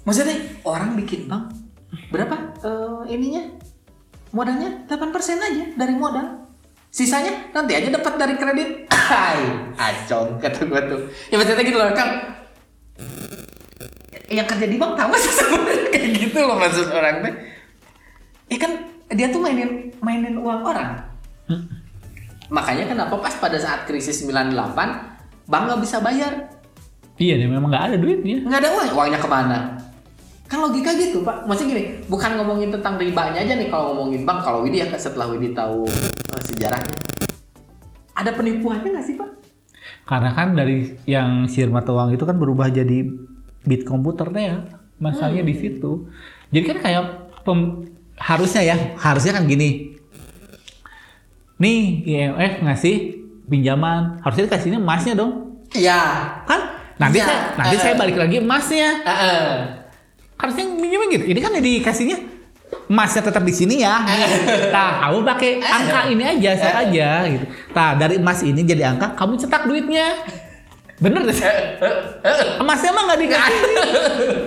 Maksudnya 0.05 0.37
orang 0.67 0.99
bikin 0.99 1.31
bank 1.31 1.49
berapa? 2.13 2.37
Eh, 2.61 3.17
ininya? 3.17 3.43
Modalnya? 4.33 4.85
8% 4.89 5.09
aja 5.41 5.65
dari 5.77 5.95
modal. 5.97 6.45
Sisanya 6.93 7.53
nanti 7.57 7.73
aja 7.73 7.89
dapat 7.89 8.21
dari 8.21 8.35
kredit. 8.37 8.69
Hai 8.93 9.41
acong 9.81 10.37
kata 10.37 10.69
gua 10.69 10.81
tuh. 10.85 11.09
Ya 11.33 11.41
maksudnya 11.41 11.65
gitu 11.65 11.79
loh 11.81 11.89
kang. 11.97 12.13
Yang 14.29 14.47
kerja 14.57 14.67
di 14.69 14.77
bank 14.77 14.93
tahu 14.97 15.13
sebenarnya? 15.17 15.89
Kayak 15.93 16.09
gitu 16.21 16.39
loh 16.45 16.57
maksud 16.61 16.87
orang 16.93 17.25
teh. 17.25 17.35
Ya 18.53 18.59
kan 18.61 18.73
dia 19.13 19.29
tuh 19.33 19.41
mainin 19.41 19.89
mainin 20.05 20.37
uang 20.37 20.61
orang. 20.65 21.01
Makanya 22.53 22.85
kenapa 22.85 23.17
pas 23.17 23.33
pada 23.41 23.57
saat 23.57 23.89
krisis 23.89 24.29
98 24.29 25.12
bank 25.53 25.69
nggak 25.69 25.83
bisa 25.83 26.01
bayar 26.01 26.33
Iya, 27.15 27.37
dia 27.37 27.47
memang 27.47 27.69
nggak 27.69 27.85
ada 27.87 27.97
duitnya. 27.97 28.41
nggak 28.43 28.59
ada 28.59 28.69
uang 28.73 28.89
uangnya 28.97 29.21
ke 29.21 29.29
mana 29.29 29.59
kan 30.45 30.61
logika 30.61 30.93
gitu 30.93 31.21
pak 31.21 31.45
maksudnya 31.45 31.69
gini 31.71 31.83
bukan 32.09 32.37
ngomongin 32.37 32.69
tentang 32.71 32.97
ribanya 32.97 33.39
aja 33.39 33.55
nih 33.55 33.69
kalau 33.69 33.93
ngomongin 33.93 34.25
bank 34.25 34.41
kalau 34.41 34.61
Widi 34.61 34.81
ya 34.81 34.89
setelah 34.91 35.29
Widi 35.29 35.53
tahu 35.53 35.89
eh, 35.89 36.43
sejarahnya 36.43 36.93
ada 38.13 38.31
penipuannya 38.33 38.91
nggak 38.91 39.07
sih 39.07 39.17
pak 39.17 39.29
Karena 40.03 40.35
kan 40.35 40.53
dari 40.53 40.99
yang 41.07 41.47
share 41.47 41.71
mata 41.71 41.89
uang 41.89 42.13
itu 42.13 42.27
kan 42.27 42.35
berubah 42.35 42.67
jadi 42.69 43.07
bit 43.63 43.87
komputer 43.87 44.29
deh 44.29 44.45
ya. 44.45 44.57
Masalahnya 44.99 45.47
di 45.47 45.55
situ. 45.55 46.11
Jadi 46.51 46.65
kan 46.67 46.79
kayak 46.83 47.05
pem- 47.47 47.87
harusnya 48.19 48.63
ya, 48.65 48.77
harusnya 48.99 49.33
kan 49.33 49.47
gini. 49.47 49.95
Nih 51.57 51.79
IMF 52.05 52.67
ngasih 52.67 52.97
pinjaman, 53.53 54.19
harusnya 54.21 54.49
dikasihnya 54.49 54.81
emasnya 54.81 55.13
dong. 55.13 55.61
iya 55.73 56.01
Kan? 56.45 56.61
Nanti 56.97 57.19
Iya. 57.19 57.27
saya 57.27 57.39
nanti 57.57 57.77
saya 57.77 57.95
Eh. 57.95 57.99
balik 57.99 58.17
lagi 58.17 58.37
emasnya. 58.39 58.89
Heeh. 59.03 59.49
Harusnya 60.35 60.65
pinjaman 60.73 61.07
gitu. 61.11 61.25
Ini 61.27 61.39
kan 61.39 61.53
dikasihnya 61.55 62.17
emasnya 62.89 63.23
tetap 63.23 63.43
di 63.43 63.53
sini 63.53 63.81
ya. 63.81 64.01
Nah, 64.71 64.91
kamu 65.03 65.19
pakai 65.25 65.51
angka 65.61 66.01
ini 66.09 66.25
aja, 66.27 66.51
set 66.55 66.75
aja 66.75 67.09
gitu. 67.27 67.45
Nah, 67.71 67.95
dari 67.95 68.17
emas 68.17 68.41
ini 68.41 68.61
jadi 68.63 68.89
angka, 68.89 69.13
kamu 69.13 69.37
cetak 69.39 69.65
duitnya. 69.65 70.09
Bener 70.97 71.25
deh. 71.25 71.35
Emasnya 72.59 72.91
mah 72.91 73.03
nggak 73.05 73.21
dikasih. 73.21 73.62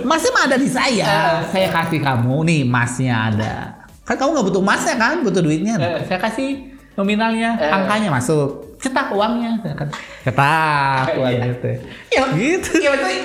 Emasnya 0.02 0.30
mah 0.32 0.42
ada 0.44 0.56
di 0.56 0.68
saya. 0.68 1.10
Saya 1.44 1.68
kasih 1.68 2.00
kamu 2.00 2.36
nih 2.44 2.58
emasnya 2.62 3.14
ada. 3.28 3.54
Kan 4.02 4.16
kamu 4.16 4.30
nggak 4.32 4.46
butuh 4.46 4.62
emasnya 4.62 4.94
kan, 4.96 5.14
butuh 5.20 5.42
duitnya. 5.42 5.74
Saya 6.06 6.18
kasih 6.18 6.72
nominalnya, 6.94 7.58
Eh. 7.58 7.68
angkanya 7.68 8.08
masuk. 8.08 8.75
Cetak 8.86 9.08
uangnya. 9.10 9.50
Kan, 9.74 9.88
Cetak 10.22 11.06
uangnya 11.18 11.52
teh. 11.58 11.76
ya 12.14 12.22
Gitu. 12.30 12.70
ya 12.78 12.88
maksudnya 12.94 13.18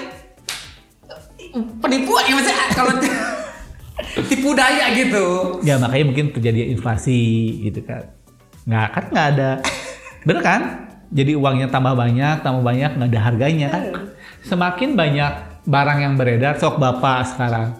penipuan 1.77 2.23
ya 2.25 2.33
maksudnya 2.33 2.65
kalau 2.73 2.93
tipu 4.25 4.49
daya 4.57 4.89
gitu 4.97 5.59
Ya 5.61 5.77
makanya 5.77 6.05
mungkin 6.09 6.25
terjadi 6.33 6.73
inflasi 6.73 7.21
gitu 7.69 7.85
kan. 7.85 8.09
Nggak 8.65 8.87
kan 8.93 9.03
nggak 9.13 9.27
ada, 9.37 9.49
bener 10.25 10.41
kan? 10.41 10.61
Jadi 11.11 11.35
uangnya 11.35 11.67
tambah 11.67 11.93
banyak, 11.93 12.39
tambah 12.41 12.63
banyak 12.63 12.91
nggak 12.97 13.09
ada 13.11 13.21
harganya 13.21 13.67
kan. 13.69 13.83
Semakin 14.41 14.97
banyak 14.97 15.33
barang 15.67 15.99
yang 16.01 16.13
beredar, 16.17 16.57
sok 16.57 16.81
bapak 16.81 17.29
sekarang. 17.29 17.77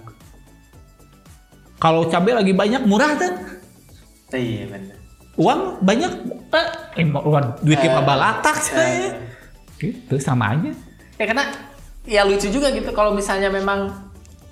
Kalau 1.81 2.05
cabai 2.05 2.37
lagi 2.37 2.53
banyak 2.53 2.85
murah 2.85 3.17
kan? 3.17 3.33
iya 4.31 4.63
benar 4.63 5.00
Uang 5.33 5.79
banyak, 5.79 6.11
eh, 6.49 6.67
eh 6.97 7.05
uang 7.07 7.61
duitnya 7.61 7.89
Eh, 7.93 8.03
balatak 8.03 8.57
Eh. 8.57 8.61
saya. 8.61 9.09
Gitu 9.77 10.15
sama 10.17 10.53
aja. 10.53 10.71
ya 11.13 11.25
karena 11.25 11.45
ya 12.03 12.21
lucu 12.21 12.49
juga 12.49 12.69
gitu 12.69 12.89
kalau 12.91 13.13
misalnya 13.13 13.47
memang 13.47 13.93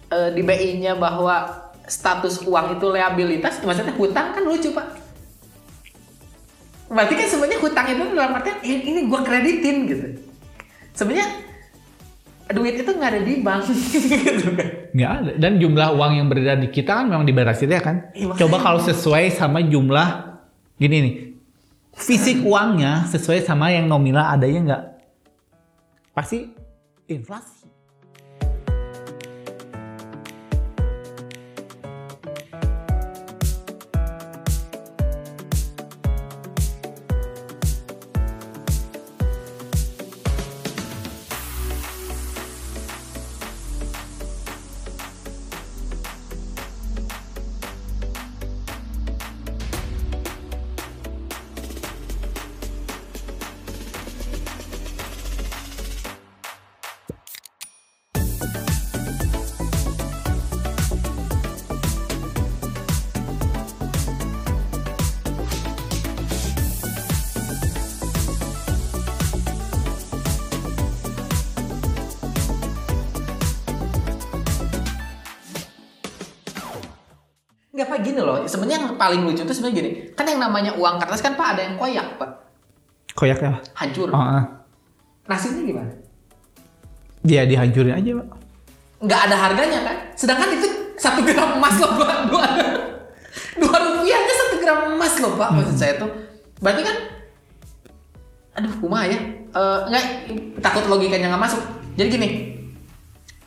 eh, 0.08 0.30
di 0.30 0.42
BI-nya 0.42 0.94
bahwa 0.94 1.50
status 1.84 2.42
uang 2.44 2.78
itu 2.78 2.86
liabilitas 2.88 3.58
maksudnya 3.60 3.90
hutang 3.92 4.32
kan 4.32 4.42
lucu 4.42 4.70
pak 4.70 4.86
berarti 6.86 7.14
kan 7.16 7.28
sebenarnya 7.28 7.60
hutang 7.60 7.86
itu 7.88 8.04
dalam 8.12 8.34
artian 8.34 8.58
ini, 8.62 8.78
ini 8.84 9.00
gue 9.04 9.20
kreditin 9.20 9.78
gitu 9.86 10.08
sebenarnya 10.92 11.28
duit 12.50 12.78
itu 12.78 12.90
nggak 12.90 13.10
ada 13.10 13.22
di 13.22 13.34
bank 13.40 13.62
gitu 13.94 14.50
kan 14.54 14.68
Nggak 14.90 15.12
ada. 15.12 15.32
Dan 15.38 15.52
jumlah 15.58 15.90
uang 15.94 16.12
yang 16.16 16.28
beredar 16.28 16.58
di 16.58 16.70
kita 16.70 16.92
kan 16.96 17.06
memang 17.06 17.22
dibatasi 17.24 17.66
ya 17.66 17.78
kan. 17.78 18.10
Makanya. 18.10 18.38
Coba 18.38 18.58
kalau 18.58 18.78
sesuai 18.80 19.30
sama 19.32 19.62
jumlah 19.62 20.29
gini 20.80 20.98
nih, 21.04 21.16
fisik 21.92 22.40
uangnya 22.48 23.04
sesuai 23.12 23.44
sama 23.44 23.76
yang 23.76 23.92
nominal 23.92 24.32
adanya 24.32 24.60
nggak? 24.64 24.84
Pasti 26.16 26.48
inflasi. 27.12 27.59
Gini 78.10 78.22
loh 78.26 78.42
sebenarnya 78.50 78.78
yang 78.82 78.88
paling 78.98 79.22
lucu 79.22 79.46
itu 79.46 79.54
sebenarnya 79.54 79.78
gini 79.78 79.90
kan 80.18 80.26
yang 80.26 80.42
namanya 80.42 80.72
uang 80.74 80.98
kertas 80.98 81.22
kan 81.22 81.38
pak 81.38 81.58
ada 81.58 81.62
yang 81.70 81.76
koyak 81.78 82.18
pak. 82.18 82.50
Koyak 83.20 83.40
ya? 83.44 83.52
hancur. 83.76 84.08
Oh, 84.14 84.16
ah. 84.16 84.44
nasibnya 85.28 85.64
gimana? 85.66 85.92
Dia 87.20 87.44
dihancurin 87.44 88.00
aja, 88.00 88.12
Pak. 88.16 88.28
nggak 89.00 89.22
ada 89.28 89.36
harganya 89.36 89.80
kan? 89.84 89.98
Sedangkan 90.16 90.56
itu 90.56 90.68
satu 91.00 91.24
gram 91.24 91.60
emas 91.60 91.76
loh 91.80 92.00
pak. 92.00 92.18
Dua 92.32 92.46
dua 93.60 93.76
rupiah 93.76 94.20
aja 94.20 94.34
satu 94.36 94.56
gram 94.60 94.80
emas 94.96 95.14
loh 95.20 95.34
pak 95.36 95.50
maksud 95.56 95.76
saya 95.76 95.94
tuh. 96.00 96.12
Berarti 96.64 96.82
kan 96.84 96.96
aduh 98.60 98.74
kumah 98.80 99.04
ya. 99.08 99.20
Eh, 99.50 99.80
nggak 99.92 100.06
takut 100.64 100.88
logikanya 100.88 101.32
nggak 101.36 101.44
masuk. 101.44 101.64
Jadi 101.96 102.08
gini 102.12 102.30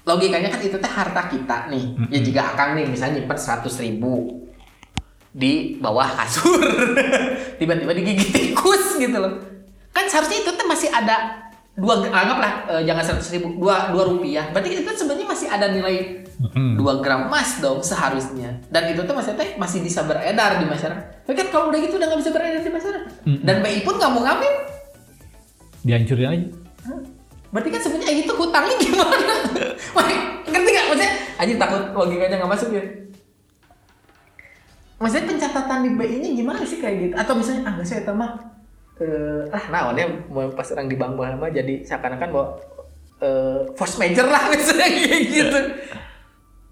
logikanya 0.03 0.51
kan 0.51 0.61
itu 0.61 0.77
teh 0.77 0.92
harta 0.92 1.33
kita 1.33 1.68
nih. 1.72 1.85
Ya 2.12 2.20
jika 2.20 2.57
akang 2.57 2.77
nih 2.77 2.88
misalnya 2.88 3.20
nyimpen 3.20 3.38
seratus 3.40 3.81
ribu 3.81 4.41
di 5.33 5.81
bawah 5.81 6.09
kasur. 6.12 6.61
Tiba-tiba 7.59 7.92
digigit 7.97 8.31
tikus 8.31 9.01
gitu 9.01 9.16
loh. 9.16 9.40
Kan 9.90 10.05
seharusnya 10.09 10.45
itu 10.45 10.51
teh 10.53 10.66
masih 10.68 10.88
ada 10.88 11.40
dua 11.73 12.05
anggaplah 12.05 12.68
eh, 12.68 12.83
jangan 12.85 13.01
seratus 13.01 13.33
ribu 13.33 13.57
dua 13.57 13.88
dua 13.90 14.12
rupiah. 14.12 14.53
Berarti 14.53 14.77
itu 14.77 14.83
kan 14.85 14.92
sebenarnya 14.92 15.27
masih 15.29 15.49
ada 15.49 15.66
nilai 15.73 16.21
Hmm. 16.42 16.75
dua 16.75 16.99
gram 16.99 17.31
emas 17.31 17.62
dong 17.62 17.79
seharusnya. 17.81 18.59
Dan 18.66 18.90
itu 18.90 19.07
tuh 19.07 19.14
maksudnya 19.14 19.38
teh 19.38 19.55
masih 19.55 19.79
bisa 19.79 20.03
beredar 20.03 20.59
di 20.59 20.66
masyarakat. 20.66 21.23
Tapi 21.23 21.37
kan 21.38 21.49
kalau 21.55 21.71
udah 21.71 21.79
gitu 21.79 21.95
udah 22.03 22.07
nggak 22.11 22.18
bisa 22.18 22.31
beredar 22.35 22.59
di 22.59 22.73
masyarakat. 22.73 23.03
Hmm. 23.23 23.38
dan 23.47 23.57
BI 23.62 23.79
pun 23.87 23.95
nggak 23.95 24.11
mau 24.11 24.23
ngambil. 24.27 24.53
Dihancurin 25.83 26.29
aja. 26.29 26.47
berarti 27.53 27.68
kan 27.68 27.81
sebenarnya 27.85 28.14
itu 28.16 28.33
hutangnya 28.33 28.77
gimana? 28.81 29.35
Wah, 29.95 30.05
ngerti 30.49 30.68
nggak? 30.73 30.87
Maksudnya 30.88 31.11
aja 31.37 31.55
takut 31.61 31.83
logikanya 31.95 32.37
nggak 32.42 32.53
masuk 32.59 32.68
ya 32.73 32.83
maksudnya 35.03 35.27
pencatatan 35.35 35.79
di 35.83 35.91
BI 35.99 36.17
nya 36.23 36.31
gimana 36.31 36.62
sih 36.62 36.79
kayak 36.79 36.97
gitu? 37.03 37.15
Atau 37.19 37.35
misalnya 37.35 37.67
ah 37.67 37.73
nggak 37.75 37.87
sih 37.91 37.99
eta 37.99 38.15
mah 38.15 38.38
eh 39.03 39.43
ah. 39.51 39.65
Naonnya 39.67 40.07
mau 40.31 40.47
pas 40.55 40.71
orang 40.71 40.87
di 40.87 40.95
bank 40.95 41.19
mah 41.19 41.51
jadi 41.51 41.83
seakan-akan 41.83 42.29
bawa 42.31 42.47
eh, 43.19 43.59
force 43.75 43.99
major 43.99 44.31
lah 44.31 44.47
misalnya 44.55 44.87
kayak 44.87 45.23
gitu. 45.27 45.61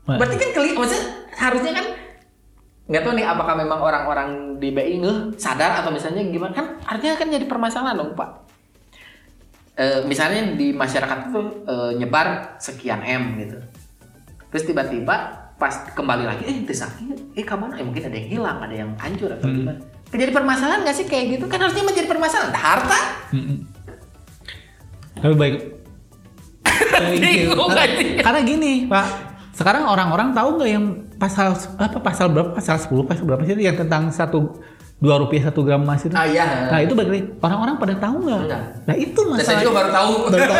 Berarti 0.06 0.36
kan 0.38 0.50
keli 0.54 0.70
maksudnya 0.78 1.04
harusnya 1.34 1.72
kan 1.74 1.86
nggak 2.90 3.02
tahu 3.06 3.12
nih 3.18 3.26
apakah 3.26 3.54
memang 3.58 3.78
orang-orang 3.82 4.30
di 4.62 4.70
BI 4.70 4.94
ngeh 5.02 5.18
sadar 5.34 5.82
atau 5.82 5.90
misalnya 5.90 6.22
gimana. 6.22 6.54
Kan 6.54 6.66
artinya 6.86 7.18
kan 7.18 7.26
jadi 7.34 7.46
permasalahan 7.50 7.98
dong 7.98 8.14
pak. 8.14 8.46
Eh, 9.74 10.00
misalnya 10.06 10.54
di 10.54 10.70
masyarakat 10.70 11.34
itu 11.34 11.40
eh, 11.66 11.90
nyebar 11.98 12.58
sekian 12.62 13.02
m 13.02 13.42
gitu. 13.42 13.58
Terus 14.54 14.64
tiba-tiba 14.66 15.39
pas 15.60 15.92
kembali 15.92 16.24
lagi 16.24 16.42
eh 16.42 16.56
itu 16.58 16.72
sakit 16.72 17.36
eh 17.36 17.44
ke 17.44 17.52
mana 17.52 17.76
eh 17.76 17.84
mungkin 17.84 18.00
ada 18.02 18.16
yang 18.16 18.28
hilang 18.30 18.58
ada 18.58 18.74
yang 18.74 18.90
hancur 18.96 19.28
atau 19.28 19.44
Hmm. 19.44 19.56
gimana 19.60 19.80
jadi 20.10 20.32
permasalahan 20.32 20.80
nggak 20.80 20.96
sih 20.96 21.04
kayak 21.04 21.36
gitu 21.36 21.44
kan 21.46 21.60
harusnya 21.60 21.84
menjadi 21.84 22.08
permasalahan 22.08 22.50
harta 22.50 23.00
Mm-mm. 23.30 23.58
Lebih 25.20 25.36
baik. 25.36 25.56
Karena, 28.20 28.40
gini, 28.40 28.88
Pak. 28.88 29.06
Sekarang 29.52 29.84
orang-orang 29.84 30.32
tahu 30.32 30.56
nggak 30.56 30.70
yang 30.70 30.84
pasal 31.20 31.52
apa 31.76 31.98
pasal 32.00 32.32
berapa? 32.32 32.56
Pasal 32.56 32.80
10 32.80 33.04
pasal 33.04 33.24
berapa 33.28 33.42
sih 33.44 33.52
yang 33.54 33.76
tentang 33.76 34.08
satu 34.08 34.56
dua 34.96 35.16
rupiah 35.16 35.44
satu 35.44 35.60
gram 35.60 35.80
emas 35.80 36.00
itu? 36.02 36.12
ah 36.12 36.24
iya 36.24 36.68
Nah 36.68 36.80
itu 36.80 36.92
lagi, 36.92 37.24
orang-orang 37.36 37.76
pada 37.76 37.94
tahu 37.98 38.16
nggak? 38.22 38.40
Nah 38.84 38.96
itu 38.96 39.16
Dan 39.18 39.28
saya 39.34 39.36
masalah. 39.36 39.60
juga 39.60 39.72
baru 39.74 39.90
tahu 39.90 40.12
Baru 40.26 40.42
tahu. 40.42 40.58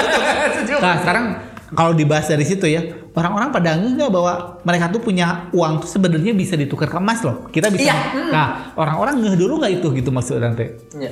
Nah 0.84 0.94
sekarang 0.96 1.24
kalau 1.70 1.92
dibahas 1.92 2.26
dari 2.26 2.44
situ 2.44 2.66
ya, 2.66 2.82
orang-orang 3.14 3.50
pada 3.50 3.74
nggak 3.74 4.10
bahwa 4.10 4.62
mereka 4.62 4.86
tuh 4.90 5.02
punya 5.02 5.50
uang 5.50 5.82
tuh 5.82 5.88
sebenarnya 5.90 6.32
bisa 6.34 6.54
ditukar 6.54 6.86
ke 6.86 6.98
emas 6.98 7.20
loh. 7.26 7.50
Kita 7.50 7.66
bisa. 7.70 7.90
Iya. 7.90 7.96
Hmm. 7.96 8.30
Nah 8.30 8.46
orang-orang 8.78 9.18
ngeh 9.22 9.34
dulu 9.38 9.58
nggak 9.62 9.72
itu 9.82 9.86
gitu 9.98 10.10
maksud 10.14 10.38
nanti. 10.38 10.66
Iya. 10.94 11.10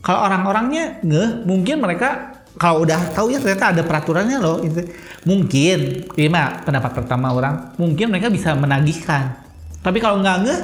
Kalau 0.00 0.20
orang-orangnya 0.24 1.04
ngeh, 1.04 1.44
mungkin 1.44 1.76
mereka 1.84 2.40
kalau 2.56 2.88
udah 2.88 3.12
tahu 3.12 3.30
ya 3.30 3.38
ternyata 3.38 3.76
ada 3.76 3.82
peraturannya 3.84 4.38
loh. 4.40 4.64
Itu. 4.64 4.80
Mungkin, 5.28 6.08
ini 6.16 6.28
mah 6.32 6.64
pendapat 6.64 6.96
pertama 6.96 7.28
orang, 7.36 7.76
mungkin 7.76 8.08
mereka 8.08 8.32
bisa 8.32 8.56
menagihkan. 8.56 9.36
Tapi 9.84 10.00
kalau 10.00 10.24
nggak 10.24 10.38
ngeh, 10.48 10.60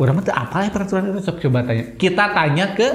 mah 0.00 0.24
tuh 0.24 0.32
apa 0.32 0.64
ya 0.64 0.70
peraturan 0.72 1.12
itu? 1.12 1.20
Coba, 1.28 1.38
coba 1.44 1.58
tanya. 1.68 1.84
Kita 2.00 2.24
tanya 2.32 2.64
ke 2.72 2.88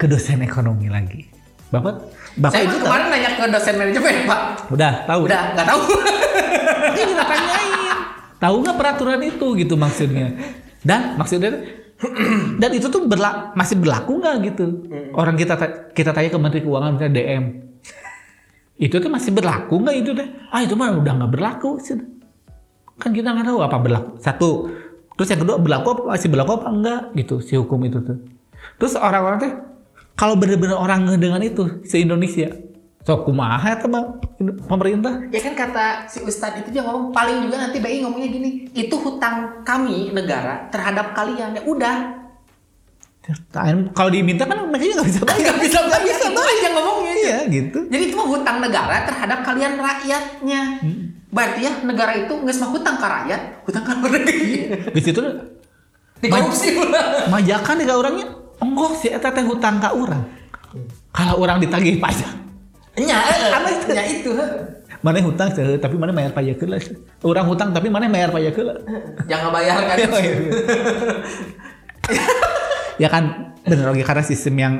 ke 0.00 0.08
dosen 0.08 0.40
ekonomi 0.40 0.88
lagi. 0.88 1.28
Bapak, 1.68 2.19
bapak 2.36 2.52
saya 2.52 2.62
itu 2.62 2.70
mah 2.70 2.76
tahu? 2.76 2.86
kemarin 2.86 3.06
nanya 3.08 3.30
ke 3.30 3.42
dosen 3.48 3.74
manajemen 3.74 4.14
pak 4.24 4.40
Udah 4.68 4.92
tahu. 5.04 5.20
udah 5.26 5.42
nggak 5.52 5.66
tahu 5.66 5.80
Ini 6.90 7.02
kita 7.06 7.24
tanyain. 7.24 7.70
Tahu 8.36 8.54
nggak 8.58 8.76
peraturan 8.76 9.20
itu 9.22 9.46
gitu 9.54 9.74
maksudnya? 9.74 10.26
Dan 10.80 11.14
maksudnya 11.14 11.50
dan 12.60 12.70
itu 12.70 12.86
tuh 12.86 13.04
berla- 13.04 13.52
masih 13.52 13.76
berlaku 13.76 14.16
nggak 14.16 14.34
gitu? 14.46 14.66
Orang 15.12 15.34
kita 15.34 15.54
ta- 15.54 15.90
kita 15.90 16.10
tanya 16.10 16.28
ke 16.28 16.38
Menteri 16.38 16.60
Keuangan 16.60 16.90
misalnya 16.92 17.14
DM. 17.14 17.44
Itu 18.76 18.96
tuh 18.96 19.08
masih 19.08 19.30
berlaku 19.30 19.76
nggak 19.78 19.96
itu 19.98 20.10
deh? 20.12 20.24
Ah 20.48 20.60
itu 20.60 20.72
mah 20.72 20.94
udah 20.94 21.12
nggak 21.14 21.30
berlaku 21.30 21.76
sih. 21.78 22.00
Kan 22.96 23.12
kita 23.12 23.28
nggak 23.28 23.46
tahu 23.46 23.60
apa 23.60 23.76
berlaku. 23.76 24.10
Satu. 24.16 24.50
Terus 25.14 25.28
yang 25.28 25.40
kedua 25.40 25.56
berlaku 25.56 25.86
apa 25.90 26.02
masih 26.10 26.28
berlaku 26.28 26.50
apa 26.54 26.66
enggak 26.66 27.00
gitu 27.14 27.34
si 27.38 27.54
hukum 27.54 27.76
itu 27.82 28.00
tuh. 28.00 28.16
Terus 28.78 28.96
orang-orang 28.96 29.38
teh 29.38 29.52
kalau 30.20 30.36
bener-bener 30.36 30.76
orang 30.76 31.08
dengan 31.16 31.40
itu 31.40 31.80
se 31.82 31.96
Indonesia, 31.96 32.52
so 33.00 33.24
kumaha 33.24 33.72
eta 33.72 33.88
mah 33.88 34.20
pemerintah? 34.68 35.24
Ya 35.32 35.40
kan 35.40 35.56
kata 35.56 36.04
si 36.04 36.20
Ustadz 36.20 36.60
itu 36.60 36.68
dia 36.70 36.84
ngomong 36.84 37.08
paling 37.08 37.48
juga 37.48 37.56
nanti 37.58 37.80
BI 37.80 38.04
ngomongnya 38.04 38.28
gini 38.28 38.68
itu 38.70 38.92
hutang 38.94 39.64
kami 39.64 40.12
negara 40.12 40.68
terhadap 40.68 41.16
kalian 41.16 41.56
ya 41.56 41.64
udah. 41.64 42.20
Tain- 43.48 43.88
Kalau 43.92 44.10
diminta 44.10 44.42
kan 44.42 44.60
mereka 44.66 44.92
nggak 44.92 45.06
bisa 45.06 45.20
bayar. 45.22 45.40
nggak 45.40 45.58
bisa 45.62 45.78
nggak 45.80 46.02
bisa 46.02 46.24
itu 46.26 46.40
aja 46.42 46.68
ngomongnya 46.72 47.14
Iya 47.20 47.38
gitu. 47.46 47.78
jadi 47.86 48.02
itu 48.02 48.14
mah 48.16 48.26
hutang 48.26 48.58
negara 48.58 48.96
terhadap 49.06 49.38
kalian 49.40 49.72
rakyatnya. 49.76 50.60
Berarti 51.30 51.60
ya 51.62 51.72
negara 51.80 52.12
itu 52.18 52.32
nggak 52.34 52.52
semua 52.52 52.74
hutang 52.74 52.96
ke 52.96 53.06
rakyat 53.06 53.40
hutang 53.64 53.84
ke 53.86 53.92
negeri. 54.10 54.50
Di 54.90 55.00
situ 55.00 55.20
dikorupsi 56.18 56.74
pula. 56.74 57.30
majakan 57.30 57.74
di 57.78 57.84
orangnya. 57.86 58.26
Enggak 58.60 58.92
sih 59.00 59.10
eta 59.10 59.32
teh 59.32 59.44
hutang 59.44 59.80
ka 59.80 59.92
urang. 59.96 60.24
Kalau 61.10 61.42
orang 61.42 61.58
ditagih 61.58 61.98
pajak, 61.98 62.30
nya 62.94 63.18
eh, 63.18 63.50
Apa 63.50 63.68
itu? 63.74 63.86
nya 63.90 64.04
itu 64.06 64.30
heh. 64.36 64.50
mana 65.00 65.16
hutang 65.24 65.48
seueur 65.56 65.80
tapi 65.80 65.96
mana 65.96 66.12
bayar 66.12 66.30
pajak 66.36 66.60
heula. 66.60 66.76
Orang 67.24 67.48
hutang 67.48 67.72
tapi 67.72 67.88
mana 67.88 68.04
bayar 68.12 68.28
pajak 68.28 68.52
jangan 69.24 69.48
bayar 69.48 69.80
kan 69.80 69.96
ya 73.00 73.08
kan 73.08 73.24
bener 73.64 73.86
lagi 73.96 74.04
karena 74.04 74.24
sistem 74.24 74.54
yang 74.60 74.74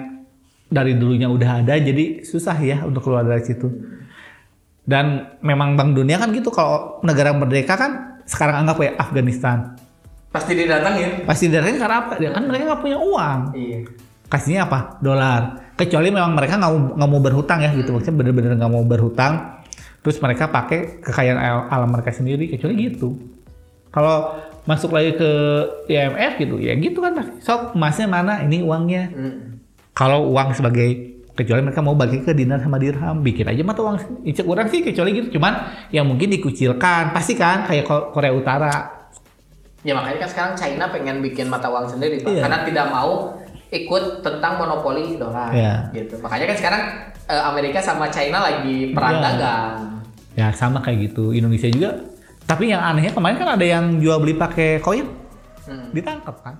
dari 0.68 0.94
dulunya 0.94 1.24
udah 1.26 1.64
ada 1.64 1.74
jadi 1.80 2.20
susah 2.20 2.56
ya 2.60 2.84
untuk 2.84 3.08
keluar 3.08 3.24
dari 3.24 3.42
situ. 3.42 3.66
Dan 4.84 5.36
memang 5.40 5.78
Bank 5.78 5.96
Dunia 5.96 6.20
kan 6.20 6.30
gitu 6.36 6.52
kalau 6.52 7.00
negara 7.00 7.32
merdeka 7.32 7.80
kan 7.80 8.20
sekarang 8.28 8.66
anggap 8.66 8.76
ya 8.84 8.90
Afghanistan. 9.00 9.78
Pasti 10.30 10.52
didatangin 10.54 11.26
Pasti 11.26 11.46
dari 11.46 11.74
karena 11.74 11.96
apa? 12.00 12.14
Ya 12.16 12.30
kan 12.30 12.46
mereka 12.46 12.70
nggak 12.70 12.80
punya 12.80 12.98
uang. 12.98 13.40
iya. 13.52 13.82
Kasihnya 14.26 14.64
apa? 14.64 14.98
Dolar. 14.98 15.74
Kecuali 15.74 16.08
memang 16.08 16.32
mereka 16.32 16.54
nggak 16.54 16.70
mau 16.70 16.80
nggak 16.94 17.10
mau 17.10 17.20
berhutang 17.20 17.58
ya 17.58 17.74
gitu. 17.74 17.90
Maksudnya 17.90 18.14
bener-bener 18.16 18.54
nggak 18.54 18.70
mau 18.70 18.82
berhutang. 18.82 19.58
Terus 20.00 20.16
mereka 20.16 20.46
pakai 20.46 21.02
kekayaan 21.02 21.36
al- 21.36 21.66
alam 21.68 21.90
mereka 21.90 22.10
sendiri. 22.10 22.46
Kecuali 22.46 22.78
gitu. 22.80 23.18
Kalau 23.90 24.38
masuk 24.64 24.94
lagi 24.94 25.18
ke 25.18 25.30
IMF 25.88 26.38
gitu 26.38 26.56
ya 26.56 26.76
gitu 26.76 27.00
kan 27.00 27.16
pasti 27.16 27.42
sok 27.42 27.74
emasnya 27.74 28.06
mana? 28.06 28.38
Ini 28.40 28.62
uangnya. 28.62 29.04
Hmm. 29.10 29.36
kalau 29.90 30.30
uang 30.30 30.54
sebagai 30.54 30.88
kecuali 31.34 31.60
mereka 31.60 31.82
mau 31.82 31.92
bagi 31.92 32.22
ke 32.22 32.30
dinar 32.30 32.62
sama 32.62 32.78
dirham. 32.78 33.20
Bikin 33.20 33.50
aja 33.50 33.60
mata 33.60 33.82
uang 33.82 34.22
icek 34.22 34.46
orang 34.46 34.70
sih 34.70 34.80
kecuali 34.80 35.10
gitu. 35.12 35.34
Cuman 35.34 35.58
yang 35.90 36.06
mungkin 36.06 36.30
dikucilkan. 36.30 37.10
Pasti 37.10 37.34
kan 37.34 37.66
kayak 37.66 37.82
Ko- 37.82 38.14
Korea 38.14 38.30
Utara 38.30 38.99
Ya 39.80 39.92
makanya 39.92 40.18
kan 40.20 40.28
sekarang 40.28 40.52
China 40.54 40.84
pengen 40.88 41.20
bikin 41.20 41.46
mata 41.46 41.66
uang 41.66 41.88
sendiri 41.88 42.20
Pak. 42.20 42.28
Iya. 42.28 42.42
Karena 42.42 42.58
tidak 42.62 42.86
mau 42.88 43.32
ikut 43.70 44.20
tentang 44.20 44.52
monopoli 44.56 45.14
dolar 45.14 45.48
Iya. 45.50 45.88
gitu. 45.92 46.18
Makanya 46.18 46.46
kan 46.48 46.56
sekarang 46.56 46.82
eh, 47.26 47.42
Amerika 47.44 47.78
sama 47.78 48.08
China 48.08 48.42
lagi 48.42 48.90
perang 48.90 49.16
Iya. 49.16 49.24
dagang. 49.26 49.76
ya 50.30 50.46
sama 50.50 50.78
kayak 50.78 51.10
gitu 51.10 51.34
Indonesia 51.34 51.66
juga 51.66 51.90
tapi 52.40 52.70
yang 52.70 52.78
anehnya 52.80 53.10
kemarin 53.10 53.34
kan 53.34 53.50
ada 53.50 53.66
yang 53.66 53.98
jual 53.98 54.14
beli 54.16 54.34
pakai 54.34 54.78
koin 54.78 55.04
Hmm. 55.62 55.90
ditangkap 55.90 56.32
kan 56.40 56.54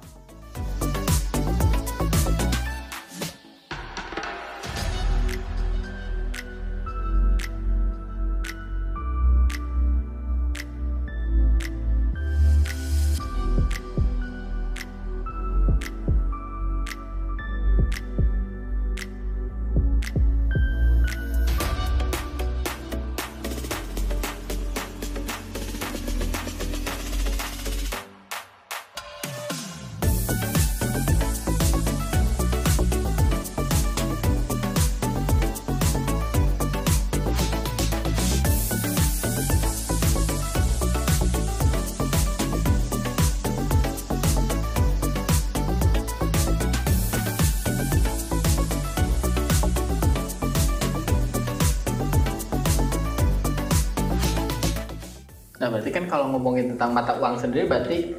berarti 55.70 55.90
kan 55.90 56.04
kalau 56.04 56.28
ngomongin 56.30 56.74
tentang 56.74 56.90
mata 56.90 57.14
uang 57.16 57.38
sendiri 57.38 57.64
berarti 57.64 58.12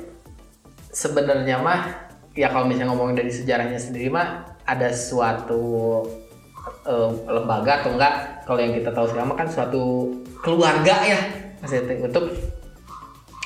sebenarnya 0.90 1.60
mah 1.60 1.82
ya 2.34 2.48
kalau 2.48 2.66
misalnya 2.66 2.92
ngomongin 2.92 3.20
dari 3.20 3.32
sejarahnya 3.32 3.78
sendiri 3.78 4.08
mah 4.08 4.44
ada 4.64 4.90
suatu 4.90 6.02
eh, 6.84 7.10
lembaga 7.28 7.84
atau 7.84 7.96
enggak 7.96 8.14
kalau 8.44 8.60
yang 8.60 8.74
kita 8.74 8.90
tahu 8.92 9.06
sekarang 9.08 9.36
kan 9.36 9.48
suatu 9.48 9.84
keluarga 10.40 10.96
ya 11.04 11.20
maksudnya 11.60 12.00
untuk 12.02 12.26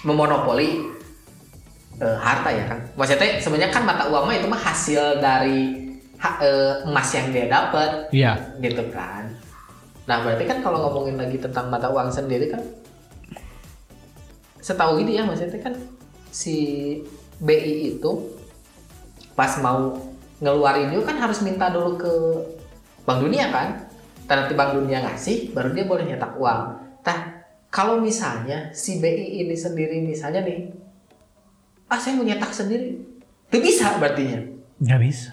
memonopoli 0.05 0.85
eh, 1.97 2.17
harta 2.19 2.49
ya 2.51 2.63
kan. 2.69 2.79
Maksudnya 2.93 3.41
sebenarnya 3.41 3.71
kan 3.73 3.83
mata 3.83 4.05
uang 4.07 4.29
mah 4.29 4.35
itu 4.35 4.47
mah 4.47 4.61
hasil 4.61 5.19
dari 5.19 5.59
ha- 6.19 6.39
eh, 6.39 6.73
emas 6.85 7.09
yang 7.11 7.27
dia 7.33 7.45
dapat 7.49 8.11
Iya. 8.13 8.31
gitu 8.61 8.85
kan. 8.93 9.33
Nah 10.05 10.21
berarti 10.21 10.45
kan 10.45 10.61
kalau 10.61 10.85
ngomongin 10.85 11.17
lagi 11.17 11.41
tentang 11.41 11.71
mata 11.73 11.89
uang 11.89 12.13
sendiri 12.13 12.53
kan 12.53 12.61
setahu 14.65 14.97
gini 14.97 15.21
ya 15.21 15.29
maksudnya 15.29 15.61
kan 15.61 15.77
si 16.33 16.57
BI 17.37 17.93
itu 17.93 18.11
pas 19.37 19.61
mau 19.61 19.93
ngeluarin 20.41 20.89
itu 20.89 21.05
kan 21.05 21.21
harus 21.21 21.45
minta 21.45 21.69
dulu 21.69 22.01
ke 22.01 22.13
Bank 23.05 23.21
Dunia 23.21 23.53
kan? 23.53 23.85
Dan 24.25 24.41
nanti 24.41 24.57
Bank 24.57 24.73
Dunia 24.73 25.05
ngasih 25.05 25.53
baru 25.53 25.69
dia 25.69 25.85
boleh 25.85 26.09
nyetak 26.09 26.33
uang. 26.41 26.61
Nah 27.05 27.17
kalau 27.69 28.01
misalnya 28.01 28.73
si 28.73 28.97
BI 28.97 29.45
ini 29.45 29.53
sendiri 29.53 30.01
misalnya 30.01 30.41
nih 30.41 30.73
ah 31.85 32.01
saya 32.01 32.17
mau 32.17 32.25
nyetak 32.25 32.49
sendiri. 32.49 32.97
Itu 33.53 33.61
bisa 33.61 34.01
berartinya. 34.01 34.41
Nggak 34.81 35.01
bisa. 35.05 35.31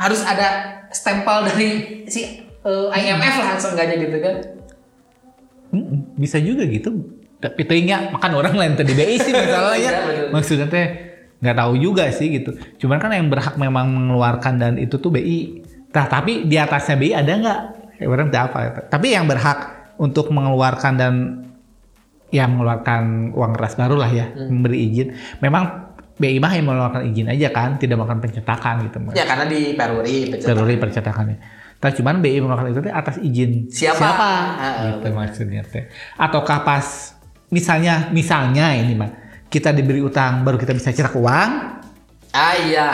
harus 0.00 0.24
ada 0.24 0.80
stempel 0.88 1.44
dari 1.44 1.68
si 2.08 2.40
eh, 2.40 2.88
IMF 2.88 3.36
lah 3.36 3.60
seenggaknya 3.60 4.00
gitu 4.00 4.16
kan. 4.16 4.36
Bisa 6.16 6.40
juga 6.40 6.64
gitu. 6.64 7.19
Tapi 7.40 7.64
tehnya 7.64 8.12
makan 8.12 8.36
orang 8.36 8.54
lain 8.54 8.72
tadi 8.76 8.92
BI 8.92 9.16
sih 9.16 9.32
masalahnya. 9.40 9.90
Iya, 9.90 10.00
betul. 10.04 10.26
Maksudnya 10.36 10.66
teh 10.68 10.86
nggak 11.40 11.56
tahu 11.56 11.72
juga 11.80 12.04
sih 12.12 12.28
gitu. 12.28 12.52
Cuman 12.84 13.00
kan 13.00 13.10
yang 13.16 13.32
berhak 13.32 13.56
memang 13.56 13.88
mengeluarkan 13.88 14.60
dan 14.60 14.72
itu 14.76 15.00
tuh 15.00 15.08
BI. 15.08 15.64
Nah, 15.90 16.06
tapi 16.06 16.46
di 16.46 16.60
atasnya 16.60 16.96
BI 17.00 17.12
ada 17.16 17.32
nggak? 17.32 17.60
Ya, 18.00 18.06
orang 18.06 18.28
apa. 18.32 18.86
Tapi 18.88 19.16
yang 19.16 19.24
berhak 19.24 19.92
untuk 19.96 20.28
mengeluarkan 20.32 20.92
dan 20.96 21.14
ya 22.30 22.46
mengeluarkan 22.46 23.34
uang 23.34 23.52
keras 23.56 23.74
baru 23.74 23.96
lah 23.98 24.10
ya, 24.12 24.30
memberi 24.36 24.78
izin. 24.86 25.08
Memang 25.40 25.90
BI 26.20 26.36
mah 26.36 26.52
yang 26.52 26.68
mengeluarkan 26.68 27.02
izin 27.08 27.26
aja 27.32 27.48
kan, 27.48 27.80
tidak 27.80 27.96
melakukan 27.96 28.20
pencetakan 28.20 28.74
gitu. 28.84 28.96
ya 29.16 29.24
karena 29.24 29.44
di 29.48 29.72
Peruri 29.72 30.28
pencetakan. 30.28 30.56
Teruri 30.56 30.76
percetakannya. 30.76 31.36
Tapi 31.80 31.92
cuman 31.96 32.14
BI 32.20 32.38
mengeluarkan 32.44 32.68
itu 32.76 32.80
atas 32.92 33.16
izin 33.24 33.72
Siapa? 33.72 34.08
Ah, 34.12 35.00
gitu 35.00 35.08
maksudnya 35.16 35.64
teh. 35.64 35.88
Ataukah 36.20 36.60
pas 36.60 37.16
misalnya 37.50 38.08
misalnya 38.14 38.74
ini 38.74 38.94
mah 38.94 39.10
kita 39.50 39.74
diberi 39.74 40.00
utang 40.00 40.46
baru 40.46 40.56
kita 40.56 40.74
bisa 40.74 40.94
cetak 40.94 41.14
uang. 41.18 41.50
Ah 42.30 42.54
iya 42.54 42.88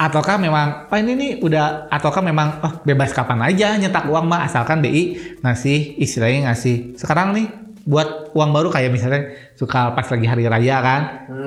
ataukah 0.00 0.40
memang 0.40 0.88
oh 0.88 0.96
ini 0.96 1.12
nih 1.12 1.30
udah 1.44 1.92
ataukah 1.92 2.24
memang 2.24 2.64
oh 2.64 2.72
bebas 2.88 3.12
kapan 3.12 3.44
aja 3.44 3.76
nyetak 3.76 4.08
uang 4.08 4.24
mah 4.24 4.48
asalkan 4.48 4.80
BI 4.80 5.36
ngasih 5.44 6.00
istilahnya 6.00 6.48
ngasih. 6.48 6.96
Sekarang 6.96 7.36
nih 7.36 7.48
buat 7.84 8.32
uang 8.36 8.50
baru 8.52 8.68
kayak 8.68 8.92
misalnya 8.92 9.32
suka 9.56 9.92
pas 9.96 10.04
lagi 10.04 10.26
hari 10.28 10.44
raya 10.44 10.76
kan 10.84 11.02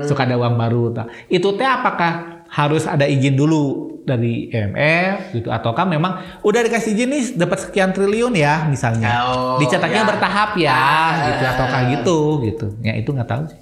suka 0.05 0.25
ada 0.25 0.37
uang 0.37 0.57
baru 0.57 0.93
itu 1.29 1.45
teh 1.53 1.65
apakah 1.65 2.45
harus 2.49 2.89
ada 2.89 3.05
izin 3.05 3.37
dulu 3.37 3.92
dari 4.03 4.47
IMF 4.47 5.33
gitu. 5.33 5.47
Ataukah 5.49 5.83
memang 5.83 6.19
udah 6.43 6.61
dikasih 6.61 6.91
izin 6.93 7.09
nih 7.09 7.23
dapat 7.35 7.57
sekian 7.63 7.91
triliun 7.91 8.35
ya 8.35 8.67
misalnya. 8.67 9.23
Oh, 9.25 9.55
dicetaknya 9.57 10.03
ya. 10.03 10.07
bertahap 10.07 10.51
ya 10.55 10.75
Ah. 10.75 11.11
gitu. 11.27 11.43
Ataukah 11.47 11.81
gitu 11.89 12.17
gitu. 12.43 12.65
Ya 12.83 12.93
itu 12.93 13.09
nggak 13.09 13.27
tahu 13.27 13.43
sih. 13.47 13.59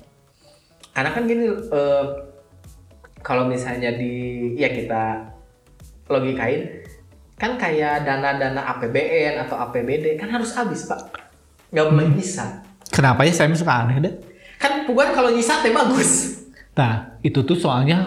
Karena 0.92 1.10
kan 1.14 1.24
gini 1.24 1.46
eh, 1.48 2.06
kalau 3.22 3.46
misalnya 3.46 3.94
di 3.94 4.14
ya 4.58 4.68
kita 4.68 5.30
logikain 6.10 6.84
kan 7.38 7.58
kayak 7.58 8.06
dana-dana 8.06 8.62
APBN 8.76 9.48
atau 9.48 9.58
APBD 9.58 10.18
kan 10.18 10.30
harus 10.30 10.52
habis 10.54 10.86
pak. 10.86 11.00
Nggak 11.72 11.86
boleh 11.88 12.10
bisa 12.14 12.62
kenapa 12.92 13.24
ya? 13.24 13.32
Saya 13.32 13.54
suka 13.56 13.88
aneh 13.88 13.98
deh. 14.04 14.14
Kan 14.60 14.86
bukan 14.86 15.16
kalau 15.16 15.32
nyisa 15.32 15.64
teh 15.64 15.74
bagus. 15.74 16.44
Nah, 16.72 17.18
itu 17.20 17.42
tuh 17.42 17.58
soalnya 17.58 18.06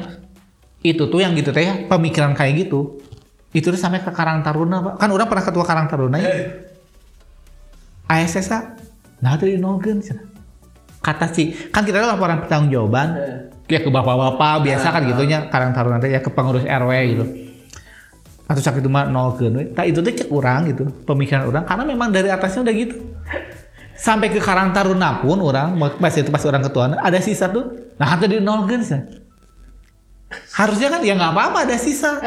itu 0.84 1.08
tuh 1.08 1.24
yang 1.24 1.32
gitu 1.32 1.48
teh 1.48 1.64
ya, 1.64 1.88
pemikiran 1.88 2.36
kayak 2.36 2.68
gitu. 2.68 3.00
Itu 3.56 3.72
tuh 3.72 3.80
sampai 3.80 4.04
ke 4.04 4.12
Karang 4.12 4.44
Taruna, 4.44 4.84
Pak. 4.84 4.94
Kan 5.00 5.08
orang 5.08 5.24
pernah 5.24 5.44
ketua 5.48 5.64
Karang 5.64 5.88
Taruna 5.88 6.20
ya. 6.20 6.30
ASS 8.04 8.52
nah 9.24 9.40
tadi 9.40 9.56
nolgen 9.56 10.04
cenah. 10.04 10.28
Kata 11.00 11.32
sih, 11.32 11.72
kan 11.72 11.88
kita 11.88 12.04
ada 12.04 12.12
laporan 12.12 12.44
pertanggungjawaban 12.44 13.08
ya 13.64 13.80
ke 13.80 13.88
bapak-bapak 13.88 14.60
biasa 14.60 14.92
kan 14.92 15.08
gitunya 15.08 15.48
Karang 15.48 15.72
Taruna 15.72 15.96
teh 15.96 16.12
ya 16.12 16.20
ke 16.20 16.28
pengurus 16.28 16.68
RW 16.68 16.92
gitu. 17.16 17.24
Atau 18.44 18.60
sakit 18.60 18.84
itu 18.84 18.92
mah 18.92 19.08
nolgen 19.08 19.56
we. 19.56 19.64
Nah, 19.72 19.88
itu 19.88 20.04
tuh 20.04 20.12
cek 20.12 20.28
orang 20.28 20.68
gitu, 20.68 20.84
pemikiran 21.08 21.48
orang 21.48 21.64
karena 21.64 21.88
memang 21.88 22.12
dari 22.12 22.28
atasnya 22.28 22.68
udah 22.68 22.74
gitu. 22.76 22.96
Sampai 23.96 24.28
ke 24.28 24.36
Karang 24.36 24.76
Taruna 24.76 25.24
pun 25.24 25.40
orang 25.40 25.80
pas 25.96 26.12
itu 26.12 26.28
pas 26.28 26.44
orang 26.44 26.60
ketua 26.60 26.92
ada 27.00 27.16
sisa 27.24 27.48
tuh. 27.48 27.96
Nah, 27.96 28.20
tadi 28.20 28.36
nolgen 28.44 28.84
sih. 28.84 29.23
Harusnya 30.52 30.88
kan 30.88 31.00
ya 31.02 31.14
nggak 31.14 31.32
apa-apa 31.32 31.58
ada 31.66 31.76
sisa. 31.76 32.18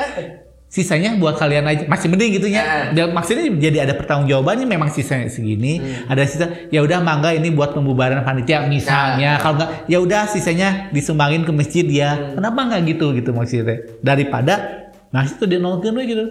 Sisanya 0.67 1.15
buat 1.15 1.39
kalian 1.39 1.63
aja 1.63 1.83
masih 1.87 2.11
mending 2.11 2.43
gitu 2.43 2.51
Eh. 2.51 2.59
ya. 2.59 2.91
Dan 2.91 3.15
maksudnya 3.15 3.47
jadi 3.47 3.87
ada 3.87 3.95
pertanggungjawabannya 3.95 4.67
memang 4.67 4.91
sisanya 4.91 5.31
segini, 5.31 5.79
ada 6.05 6.27
sisa 6.27 6.67
ya 6.67 6.83
udah 6.83 6.99
mangga 6.99 7.31
ini 7.31 7.55
buat 7.55 7.71
pembubaran 7.71 8.19
panitia 8.19 8.67
misalnya. 8.67 9.39
Kalau 9.39 9.55
nggak 9.55 9.87
ya 9.87 9.97
udah 10.03 10.27
sisanya 10.27 10.91
disumbangin 10.91 11.47
ke 11.47 11.55
masjid 11.55 11.87
ya. 11.87 12.35
Kenapa 12.35 12.67
nggak 12.67 12.81
gitu 12.83 13.15
gitu 13.15 13.31
maksudnya? 13.31 13.79
Daripada 14.03 14.53
ngasih 15.15 15.39
tuh 15.39 15.47
dia 15.47 15.59
nolkeun 15.63 15.95
we 15.95 16.03
gitu. 16.03 16.25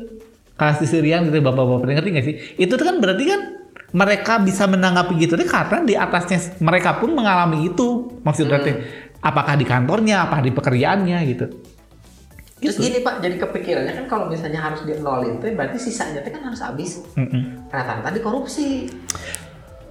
Kasih 0.57 0.85
sirian 0.85 1.25
gitu 1.25 1.41
bapak-bapak 1.41 1.97
ngerti 1.97 2.11
nggak 2.12 2.27
sih? 2.29 2.35
Itu 2.61 2.77
tuh 2.77 2.85
kan 2.85 3.01
berarti 3.01 3.25
kan 3.25 3.41
mereka 3.97 4.37
bisa 4.37 4.69
menanggapi 4.69 5.17
gitu 5.17 5.39
deh 5.39 5.49
karena 5.49 5.81
di 5.81 5.95
atasnya 5.97 6.61
mereka 6.61 7.01
pun 7.01 7.17
mengalami 7.17 7.71
itu 7.71 8.19
maksudnya 8.21 8.61
teh 8.61 8.75
apakah 9.27 9.59
di 9.59 9.67
kantornya 9.67 10.31
apa 10.31 10.39
di 10.39 10.55
pekerjaannya 10.55 11.19
gitu. 11.27 11.47
Terus 12.57 12.81
gini 12.81 13.05
pak 13.05 13.21
jadi 13.21 13.37
kepikirannya 13.37 13.93
kan 13.93 14.07
kalau 14.09 14.25
misalnya 14.33 14.65
harus 14.65 14.81
di 14.87 14.97
nolin 14.97 15.37
tuh 15.43 15.53
berarti 15.53 15.77
sisanya 15.77 16.25
tuh 16.25 16.33
kan 16.33 16.43
harus 16.47 16.61
habis. 16.65 17.05
Mm-mm. 17.19 17.69
rata-rata 17.69 18.09
di 18.15 18.21
korupsi. 18.25 18.89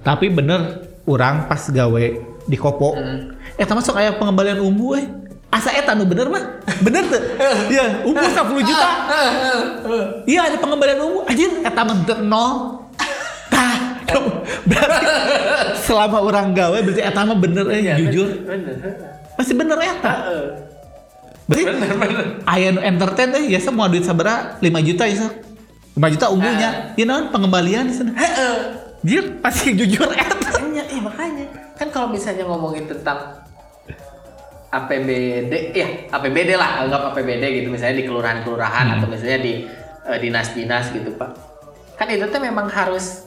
Tapi 0.02 0.26
bener 0.34 0.82
orang 1.06 1.46
pas 1.46 1.62
gawe 1.62 2.04
di 2.46 2.56
kopo. 2.58 2.98
Hmm. 2.98 3.38
eh 3.54 3.66
termasuk 3.66 3.94
kayak 3.94 4.18
pengembalian 4.18 4.58
umbu 4.58 4.98
eh. 4.98 5.06
Asa 5.46 5.70
eta 5.78 5.94
nu 5.94 6.10
bener 6.10 6.26
mah 6.26 6.42
bener 6.82 7.06
tuh? 7.06 7.22
Iya 7.72 8.02
umbu 8.02 8.18
10 8.18 8.66
juta. 8.66 8.88
Iya 10.30 10.40
ada 10.50 10.56
pengembalian 10.58 10.98
umbu. 11.06 11.22
Anjir 11.30 11.62
eta 11.62 11.80
mah 11.86 11.96
nol. 12.26 12.82
Tah 13.46 13.74
berarti 14.70 15.06
selama 15.86 16.18
orang 16.18 16.50
gawe 16.50 16.78
berarti 16.82 17.02
eta 17.02 17.20
mah 17.22 17.38
bener 17.38 17.64
eh 17.70 17.94
jujur. 17.94 18.42
bener 18.42 19.15
masih 19.36 19.54
bener 19.54 19.78
eta 19.78 20.14
berarti 21.46 21.62
aya 22.42 22.68
nu 22.74 22.80
entertain 22.82 23.30
teh 23.30 23.44
ya 23.46 23.60
semua 23.62 23.86
duit 23.86 24.02
sabaraha 24.02 24.58
5 24.58 24.88
juta 24.88 25.04
ya 25.06 25.30
5 25.96 26.12
juta 26.12 26.26
umbunya 26.28 26.92
ya 26.92 27.04
naon 27.08 27.32
pengembalian 27.32 27.88
sana. 27.88 28.12
Jir, 29.06 29.38
pasti 29.40 29.72
jujur 29.72 30.12
eta 30.12 30.36
makanya 30.76 30.84
eh 30.92 31.00
makanya. 31.00 31.44
Kan 31.78 31.88
kalau 31.88 32.12
misalnya 32.12 32.44
ngomongin 32.44 32.84
tentang 32.84 33.40
APBD 34.68 35.72
ya 35.72 35.88
APBD 36.12 36.52
lah. 36.58 36.84
Anggap 36.84 37.14
APBD 37.14 37.62
gitu. 37.62 37.68
Misalnya 37.72 38.02
di 38.02 38.04
kelurahan-kelurahan 38.04 38.98
atau 38.98 39.06
misalnya 39.08 39.40
di 39.40 39.64
eh, 40.04 40.18
dinas-dinas 40.20 40.92
gitu 40.92 41.16
pak. 41.16 41.32
Kan 41.96 42.12
itu 42.12 42.28
tuh 42.28 42.40
memang 42.44 42.68
harus 42.68 43.24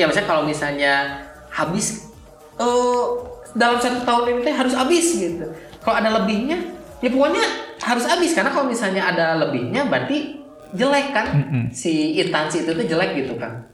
ya 0.00 0.08
misalnya 0.08 0.28
kalau 0.30 0.42
misalnya 0.48 1.26
habis 1.52 2.08
eh 2.56 3.06
dalam 3.56 3.78
satu 3.80 4.06
tahun 4.06 4.24
ini 4.36 4.40
teh 4.46 4.54
harus 4.54 4.74
habis 4.74 5.06
gitu 5.16 5.46
kalau 5.82 5.96
ada 5.98 6.22
lebihnya 6.22 6.58
ya 7.00 7.08
pokoknya 7.08 7.44
harus 7.80 8.04
habis 8.06 8.36
karena 8.36 8.50
kalau 8.52 8.68
misalnya 8.68 9.02
ada 9.06 9.38
lebihnya 9.40 9.88
berarti 9.88 10.38
jelek 10.76 11.06
kan 11.10 11.26
Mm-mm. 11.34 11.64
si 11.74 12.14
instansi 12.20 12.62
itu 12.62 12.70
tuh 12.76 12.86
jelek 12.86 13.26
gitu 13.26 13.34
kan 13.34 13.70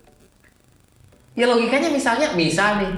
Ya 1.36 1.44
logikanya 1.44 1.92
misalnya, 1.92 2.32
misal 2.32 2.80
nih, 2.80 2.92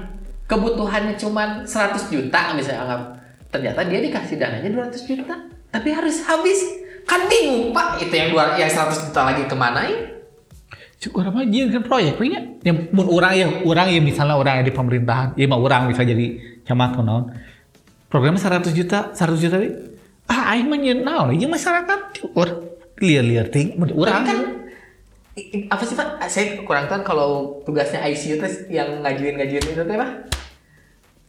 kebutuhannya 0.46 1.18
cuma 1.18 1.66
100 1.66 2.06
juta 2.06 2.54
misalnya 2.54 2.80
anggap. 2.86 3.02
Ternyata 3.50 3.80
dia 3.90 3.98
dikasih 3.98 4.38
dananya 4.38 4.70
200 4.70 5.10
juta, 5.10 5.34
tapi 5.74 5.88
harus 5.90 6.22
habis. 6.22 6.86
Kan 7.02 7.26
bingung, 7.26 7.74
Pak. 7.74 7.98
Itu 7.98 8.14
yang 8.14 8.30
dua 8.30 8.54
yang 8.54 8.70
100 8.70 9.10
juta 9.10 9.20
lagi 9.26 9.42
ke 9.50 9.56
mana 9.58 9.90
ya? 9.90 9.98
Cukup 11.02 11.30
apa 11.30 11.42
aja 11.42 11.62
kan 11.74 11.82
proyek 11.82 12.14
punya. 12.14 12.38
Yang 12.62 12.94
orang 12.94 13.32
ya, 13.34 13.46
orang 13.66 13.86
ya 13.90 14.00
misalnya 14.02 14.38
orang 14.38 14.62
yang 14.62 14.66
di 14.70 14.74
pemerintahan, 14.74 15.28
ya 15.34 15.46
mau 15.50 15.58
orang 15.58 15.90
bisa 15.90 16.06
jadi 16.06 16.38
atau 16.68 17.00
naon. 17.00 17.24
Programnya 18.12 18.40
100 18.40 18.72
juta, 18.76 19.12
100 19.16 19.40
juta 19.40 19.56
we. 19.60 19.72
Ah, 20.28 20.52
aing 20.52 20.68
mah 20.68 20.76
nyeun 20.76 21.00
naon 21.04 21.32
ieu 21.32 21.48
masyarakat 21.48 22.20
or 22.36 22.76
liar-liar 23.00 23.48
ting 23.48 23.80
urang 23.80 24.24
kan 24.28 24.38
apa 25.70 25.82
sih 25.86 25.94
Pak? 25.94 26.18
Saya 26.26 26.58
kurang 26.66 26.90
tahu 26.90 27.00
kalau 27.06 27.30
tugasnya 27.62 28.02
ICU 28.10 28.42
itu 28.42 28.46
yang 28.74 29.00
ngajuin-ngajuin 29.06 29.64
itu 29.70 29.82
teh 29.86 29.96
Pak. 29.96 30.10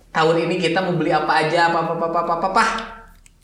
Tahun 0.10 0.36
ini 0.50 0.58
kita 0.58 0.82
mau 0.82 0.98
beli 0.98 1.14
apa 1.14 1.46
aja, 1.46 1.70
apa 1.70 1.86
apa 1.86 1.94
apa 1.94 2.06
apa 2.10 2.20
apa, 2.26 2.48
apa. 2.50 2.64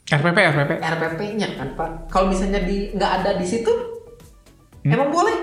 RPP 0.10 0.38
RPP. 0.38 0.72
RPP-nya 0.82 1.48
kan 1.54 1.70
Pak. 1.78 1.90
Kalau 2.10 2.34
misalnya 2.34 2.66
di 2.66 2.90
nggak 2.98 3.12
ada 3.22 3.32
di 3.38 3.46
situ, 3.46 3.70
Hmm. 4.86 4.94
emang 4.94 5.10
boleh? 5.10 5.34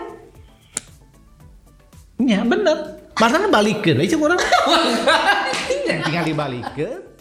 Iya 2.23 2.47
bener. 2.47 3.03
Masa 3.19 3.43
balikin 3.51 3.99
aja 3.99 4.15
orang. 4.15 4.38
tinggal 5.87 6.25
dibalikin. 6.25 7.12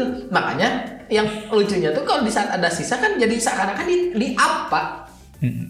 Gitu. 0.00 0.32
Makanya 0.32 0.68
yang 1.12 1.28
lucunya 1.52 1.92
tuh 1.92 2.08
kalau 2.08 2.24
di 2.24 2.32
saat 2.32 2.48
ada 2.48 2.72
sisa 2.72 2.96
kan 2.96 3.20
jadi 3.20 3.36
seakan-akan 3.36 3.84
di, 3.84 3.96
di 4.16 4.28
apa? 4.40 5.04
Mm-mm. 5.44 5.68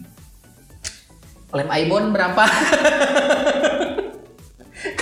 Lem 1.51 1.67
Aibon 1.67 2.15
berapa? 2.15 2.47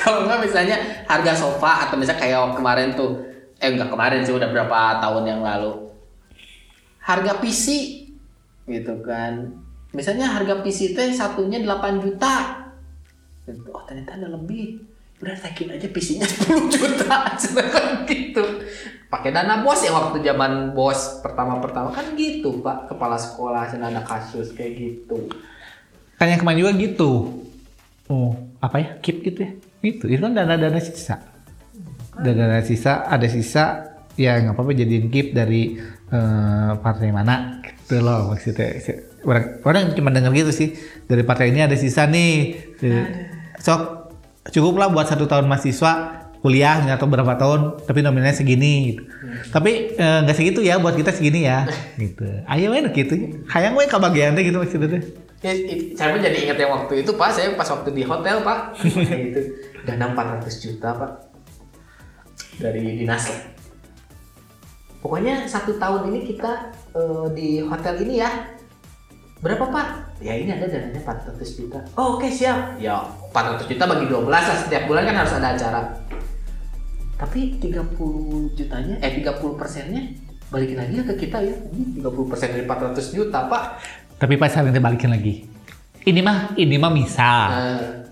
kalau 0.01 0.25
nggak 0.25 0.41
misalnya 0.41 1.05
harga 1.05 1.37
sofa 1.37 1.85
atau 1.85 1.95
misalnya 2.01 2.25
kayak 2.25 2.57
kemarin 2.57 2.97
tuh, 2.97 3.21
eh 3.61 3.69
enggak 3.69 3.93
kemarin 3.93 4.25
sih 4.25 4.33
udah 4.33 4.49
berapa 4.49 4.97
tahun 4.97 5.23
yang 5.29 5.41
lalu. 5.45 5.93
Harga 7.05 7.37
PC 7.37 7.65
gitu 8.65 8.97
kan. 9.05 9.53
Misalnya 9.93 10.29
harga 10.33 10.61
PC 10.65 10.97
teh 10.97 11.13
satunya 11.13 11.61
8 11.61 12.01
juta. 12.01 12.65
Oh 13.73 13.85
ternyata 13.85 14.17
ada 14.17 14.33
lebih. 14.33 14.88
Udah 15.19 15.35
naikin 15.35 15.67
aja 15.75 15.87
PC-nya 15.91 16.27
10 16.27 16.71
juta. 16.71 17.15
Sedangkan 17.43 18.07
gitu. 18.07 18.43
Pakai 19.11 19.35
dana 19.35 19.59
bos 19.65 19.83
ya 19.83 19.91
waktu 19.91 20.23
zaman 20.23 20.71
bos 20.71 21.19
pertama-pertama 21.19 21.91
kan 21.91 22.15
gitu 22.15 22.63
pak. 22.63 22.87
Kepala 22.87 23.19
sekolah 23.19 23.67
ada 23.67 24.01
kasus 24.07 24.55
kayak 24.55 24.79
gitu. 24.79 25.27
Kan 26.15 26.31
yang 26.31 26.39
kemarin 26.39 26.59
juga 26.63 26.71
gitu. 26.79 27.11
Oh, 28.07 28.31
apa 28.63 28.79
ya? 28.79 28.89
Keep 29.03 29.17
gitu 29.27 29.39
ya. 29.43 29.51
Itu, 29.83 30.05
itu 30.07 30.19
kan 30.23 30.35
dana-dana 30.35 30.79
sisa. 30.79 31.19
Dana-dana 32.19 32.63
sisa, 32.63 33.07
ada 33.07 33.27
sisa 33.27 33.95
ya 34.19 34.35
nggak 34.35 34.51
apa-apa 34.51 34.75
jadiin 34.75 35.07
keep 35.07 35.31
dari 35.31 35.79
eh, 36.11 36.71
partai 36.83 37.11
mana 37.11 37.63
gitu 37.63 37.99
loh 37.99 38.31
maksudnya. 38.31 38.75
Orang, 39.27 39.63
orang 39.67 39.81
cuma 39.95 40.15
denger 40.15 40.31
gitu 40.47 40.51
sih. 40.55 40.69
Dari 41.07 41.27
partai 41.27 41.51
ini 41.51 41.59
ada 41.63 41.75
sisa 41.75 42.07
nih. 42.07 42.55
Sok 43.59 43.98
cukuplah 44.47 44.87
buat 44.87 45.07
satu 45.11 45.27
tahun 45.27 45.51
mahasiswa 45.51 46.19
kuliah 46.39 46.79
tahu 46.95 47.11
berapa 47.11 47.35
tahun 47.35 47.83
tapi 47.83 47.99
nominalnya 47.99 48.31
segini 48.31 48.95
gitu. 48.95 49.03
tapi 49.51 49.91
eh, 49.99 50.19
nggak 50.23 50.35
segitu 50.35 50.63
ya 50.63 50.79
buat 50.79 50.95
kita 50.95 51.11
segini 51.11 51.43
ya 51.43 51.67
gitu 52.01 52.23
ayo 52.47 52.71
main 52.71 52.87
gitu 52.95 53.43
hayang 53.51 53.75
we 53.75 53.83
kebagian 53.87 54.35
deh 54.35 54.43
gitu 54.43 54.59
maksudnya. 54.59 55.03
Ya, 55.39 55.55
saya 55.95 56.11
pun 56.11 56.19
jadi 56.19 56.35
ingat 56.35 56.59
yang 56.59 56.75
waktu 56.75 56.99
itu 56.99 57.15
pak, 57.15 57.31
saya 57.31 57.55
pas 57.55 57.63
waktu 57.71 57.95
di 57.95 58.03
hotel 58.03 58.43
pak, 58.43 58.75
itu 59.31 59.39
dana 59.87 60.11
400 60.11 60.51
juta 60.59 60.91
pak 60.91 61.11
dari 62.59 62.99
dinas 62.99 63.31
lah. 63.31 63.41
Pokoknya 64.99 65.47
satu 65.47 65.79
tahun 65.79 66.11
ini 66.11 66.35
kita 66.35 66.75
eh, 66.91 67.25
di 67.31 67.63
hotel 67.63 68.03
ini 68.03 68.19
ya, 68.19 68.51
berapa 69.39 69.63
pak? 69.71 70.19
Ya 70.19 70.35
ini 70.35 70.51
ada 70.51 70.67
dananya 70.67 70.99
400 71.07 71.39
juta. 71.55 71.79
Oh, 71.95 72.19
Oke 72.19 72.27
siap. 72.27 72.75
Ya 72.75 72.99
400 73.29 73.69
juta 73.69 73.83
bagi 73.85 74.05
12 74.05 74.25
lah 74.25 74.41
setiap 74.57 74.83
bulan 74.85 75.03
kan 75.05 75.15
harus 75.21 75.33
ada 75.33 75.47
acara. 75.53 75.81
Tapi 77.15 77.59
30 77.59 78.55
jutanya, 78.55 78.95
eh 78.99 79.11
30 79.11 79.59
persennya 79.59 80.01
balikin 80.49 80.79
lagi 80.79 80.93
ya 80.95 81.03
ke 81.03 81.13
kita 81.19 81.37
ya. 81.43 81.53
Ini 81.69 81.99
30 82.01 82.25
persen 82.25 82.47
dari 82.49 82.63
400 82.63 83.15
juta 83.15 83.39
pak. 83.45 83.63
tapi 84.17 84.35
pas 84.35 84.51
saya 84.51 84.67
nanti 84.67 84.83
balikin 84.83 85.07
lagi 85.07 85.47
ini 86.03 86.19
mah 86.19 86.51
ini 86.59 86.75
mah 86.75 86.91
misal 86.91 87.47
Nah, 87.47 88.03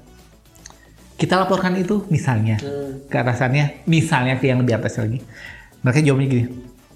kita 1.17 1.36
laporkan 1.36 1.75
itu 1.75 2.08
misalnya 2.08 2.56
hmm. 2.62 3.12
ke 3.12 3.15
atasannya 3.17 3.84
misalnya 3.84 4.39
ke 4.39 4.47
yang 4.47 4.63
lebih 4.63 4.80
atas 4.80 5.01
lagi 5.01 5.19
mereka 5.84 5.99
jawabnya 5.99 6.27
gini 6.30 6.45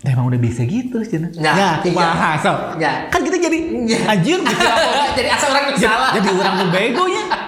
"Nah, 0.02 0.10
emang 0.16 0.32
udah 0.32 0.40
bisa 0.40 0.64
gitu 0.64 0.98
Cina. 1.04 1.28
Nah, 1.28 1.44
ya, 1.44 1.54
iya. 1.54 1.70
kumaha 1.84 2.30
so. 2.40 2.54
Ya. 2.80 3.06
kan 3.12 3.20
kita 3.20 3.38
jadi 3.38 3.58
Iya. 3.84 3.98
anjir 4.08 4.38
gitu 4.40 4.64
jadi 5.20 5.28
asal 5.28 5.48
orang 5.52 5.64
yang 5.68 5.78
jadi, 5.78 5.90
salah. 5.92 6.12
jadi 6.16 6.30
orang 6.32 6.56
bego 6.72 7.04
nya 7.06 7.24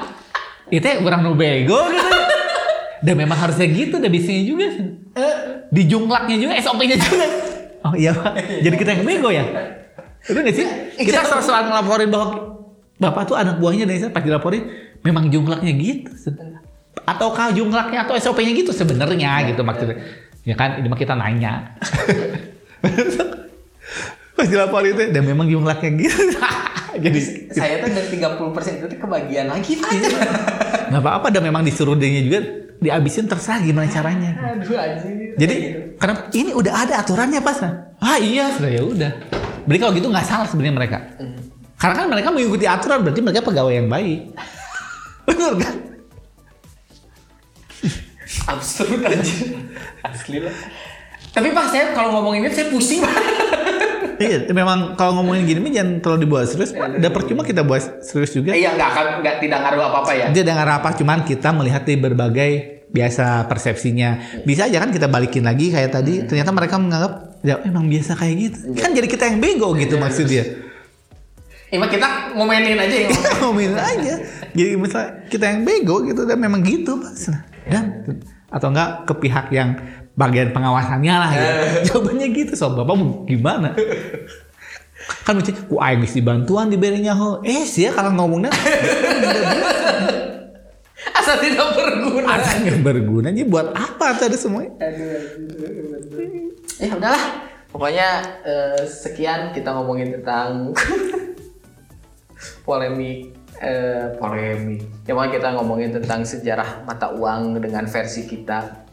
itu 0.74 0.90
orang 1.06 1.22
nu 1.22 1.38
bego 1.38 1.78
gitu 1.94 2.18
dan 3.06 3.14
memang 3.14 3.38
harusnya 3.38 3.70
gitu 3.70 4.02
udah 4.02 4.10
bisanya 4.10 4.44
juga. 4.48 4.66
Di 5.70 5.84
jumlahnya 5.86 6.36
juga 6.42 6.54
SOP-nya 6.58 6.98
juga. 6.98 7.28
Oh 7.84 7.92
iya 8.00 8.16
pak. 8.16 8.64
Jadi 8.64 8.76
kita 8.80 8.96
yang 8.96 9.04
bego 9.04 9.28
ya? 9.28 9.44
Itu 10.24 10.40
nggak 10.40 10.56
sih? 10.56 10.64
Kita 11.04 11.28
selalu 11.28 11.44
selalu 11.44 11.66
ngelaporin 11.68 12.10
bahwa 12.16 12.28
bapak 12.96 13.24
tuh 13.28 13.36
anak 13.36 13.60
buahnya 13.60 13.84
dari 13.84 14.08
pas 14.08 14.24
dilaporin 14.24 14.72
memang 15.04 15.28
jumlahnya 15.28 15.68
gitu. 15.76 16.32
Ataukah 17.04 17.52
jumlahnya 17.52 18.08
atau 18.08 18.16
SOP-nya 18.16 18.56
gitu? 18.56 18.72
Sebenarnya 18.72 19.52
gitu 19.52 19.68
maksudnya. 19.68 20.00
Ya 20.48 20.56
kan? 20.56 20.80
Ini 20.80 20.88
mah 20.88 20.96
kita 20.96 21.12
nanya. 21.12 21.76
Pas 24.40 24.48
dilaporin 24.48 24.96
itu 24.96 25.04
dan 25.12 25.24
memang 25.28 25.52
jumlahnya 25.52 25.90
gitu 26.00 26.40
jadi 26.96 27.20
Saya 27.50 27.82
tuh 27.82 27.90
dari 27.90 28.08
30 28.14 28.56
persen 28.56 28.78
itu 28.78 28.88
kebagian 28.96 29.48
lagi 29.48 29.78
pak. 29.78 29.90
nggak 30.90 31.02
apa-apa 31.02 31.28
dan 31.34 31.42
memang 31.42 31.62
disuruh 31.62 31.98
dia 31.98 32.10
juga 32.22 32.40
dihabisin 32.78 33.26
terserah 33.26 33.64
gimana 33.64 33.88
caranya 33.88 34.36
Aduh 34.54 34.76
jadi 35.34 35.56
karena 35.98 36.16
ini 36.36 36.52
udah 36.52 36.74
ada 36.84 36.94
aturannya 37.00 37.40
pas 37.40 37.58
ah 37.98 38.18
iya 38.20 38.52
sudah 38.54 38.70
ya 38.70 38.84
udah 38.84 39.12
berarti 39.64 39.80
kalau 39.80 39.94
gitu 39.96 40.08
nggak 40.12 40.28
salah 40.28 40.46
sebenarnya 40.46 40.76
mereka 40.76 40.98
Hmm. 41.16 41.40
karena 41.80 41.96
kan 41.96 42.06
mereka 42.12 42.30
mengikuti 42.30 42.66
aturan 42.68 43.00
berarti 43.02 43.22
mereka 43.24 43.42
pegawai 43.42 43.74
yang 43.74 43.88
baik 43.88 44.20
benar 45.30 45.54
kan 45.56 45.76
absurd 48.44 49.00
anjing. 49.00 49.56
Asli 50.04 50.44
lah. 50.44 50.52
Tapi 51.32 51.48
pak 51.50 51.66
saya 51.72 51.96
kalau 51.96 52.20
ngomong 52.20 52.44
ini 52.44 52.52
saya 52.52 52.68
pusing. 52.68 53.00
Iya 54.24 54.40
memang 54.56 54.96
kalau 54.96 55.20
ngomongin 55.20 55.44
gini 55.44 55.70
jangan 55.76 56.00
terlalu 56.00 56.20
dibuat 56.24 56.46
serius. 56.48 56.72
Udah 56.72 57.12
percuma 57.12 57.44
kita 57.44 57.62
buat 57.68 58.00
serius 58.00 58.32
juga. 58.32 58.56
Iya 58.56 58.74
nggak 58.80 58.90
akan 58.96 59.06
nggak 59.20 59.36
tidak 59.44 59.60
ngaruh 59.60 59.84
apa 59.92 59.98
apa 60.08 60.12
ya. 60.16 60.26
dia 60.32 60.44
dengar 60.48 60.68
apa 60.80 60.90
cuman 60.96 61.28
kita 61.28 61.50
melihat 61.52 61.84
di 61.84 61.96
berbagai 62.00 62.52
biasa 62.90 63.46
persepsinya. 63.52 64.42
Bisa 64.48 64.72
aja 64.72 64.82
kan 64.82 64.90
kita 64.90 65.12
balikin 65.12 65.44
lagi 65.44 65.70
kayak 65.70 65.92
tadi. 65.92 66.24
Ternyata 66.24 66.50
mereka 66.56 66.80
menganggap 66.80 67.44
ya 67.44 67.60
emang 67.68 67.92
biasa 67.92 68.16
kayak 68.16 68.36
gitu. 68.40 68.58
Kan 68.80 68.96
jadi 68.96 69.08
kita 69.12 69.24
yang 69.28 69.38
bego 69.44 69.76
gitu 69.76 70.00
maksudnya 70.00 70.64
Emang 71.74 71.90
kita 71.90 72.38
ngomenin 72.38 72.78
aja 72.78 72.96
ya. 73.02 73.10
ngomongin 73.42 73.74
aja. 73.74 74.14
Jadi 74.54 74.78
misal 74.78 75.26
kita 75.26 75.50
yang 75.50 75.66
bego 75.66 76.06
gitu 76.06 76.22
dan 76.30 76.38
memang 76.38 76.62
gitu 76.62 77.02
pas 77.02 77.34
dan 77.66 78.06
atau 78.54 78.70
enggak 78.70 79.10
ke 79.10 79.14
pihak 79.18 79.50
yang 79.50 79.74
bagian 80.14 80.54
pengawasannya 80.54 81.14
lah 81.14 81.30
gitu. 81.34 81.54
jawabannya 81.90 82.28
gitu 82.34 82.54
so 82.54 82.74
bapak 82.74 82.96
mau 82.96 83.26
gimana 83.26 83.74
kan 85.26 85.36
mesti 85.36 85.52
ku 85.68 85.82
aing 85.82 86.00
geus 86.06 86.16
dibantuan 86.16 86.72
diberinya 86.72 87.18
ho 87.18 87.44
eh 87.44 87.66
sih 87.66 87.90
ya 87.90 87.92
kalau 87.92 88.14
ngomongnya 88.14 88.54
Asal 91.04 91.36
tidak 91.36 91.76
berguna. 91.76 92.40
ada 92.40 92.64
yang 92.64 92.80
berguna 92.80 93.28
jadi 93.28 93.44
buat 93.44 93.76
apa 93.76 94.16
tuh 94.16 94.32
ada 94.32 94.38
semuanya 94.40 94.72
Aduh, 94.80 95.20
aduh, 95.68 96.00
aduh. 96.00 96.44
Ya 96.80 96.94
udahlah. 96.96 97.24
Pokoknya 97.74 98.10
eh, 98.46 98.82
sekian 98.86 99.52
kita 99.52 99.74
ngomongin 99.74 100.20
tentang 100.20 100.72
polemik 102.68 103.34
eh, 103.60 104.14
polemik. 104.20 104.84
Ya 105.08 105.14
kita 105.16 105.48
ngomongin 105.58 105.92
tentang 105.96 106.22
sejarah 106.24 106.86
mata 106.86 107.12
uang 107.12 107.60
dengan 107.60 107.88
versi 107.88 108.28
kita. 108.30 108.84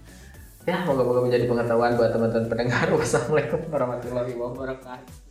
Ya, 0.71 0.87
moga-moga 0.87 1.27
menjadi 1.27 1.51
pengetahuan 1.51 1.99
buat 1.99 2.15
teman-teman 2.15 2.47
pendengar. 2.47 2.87
Wassalamualaikum 2.95 3.59
warahmatullahi 3.75 4.33
wabarakatuh. 4.39 5.30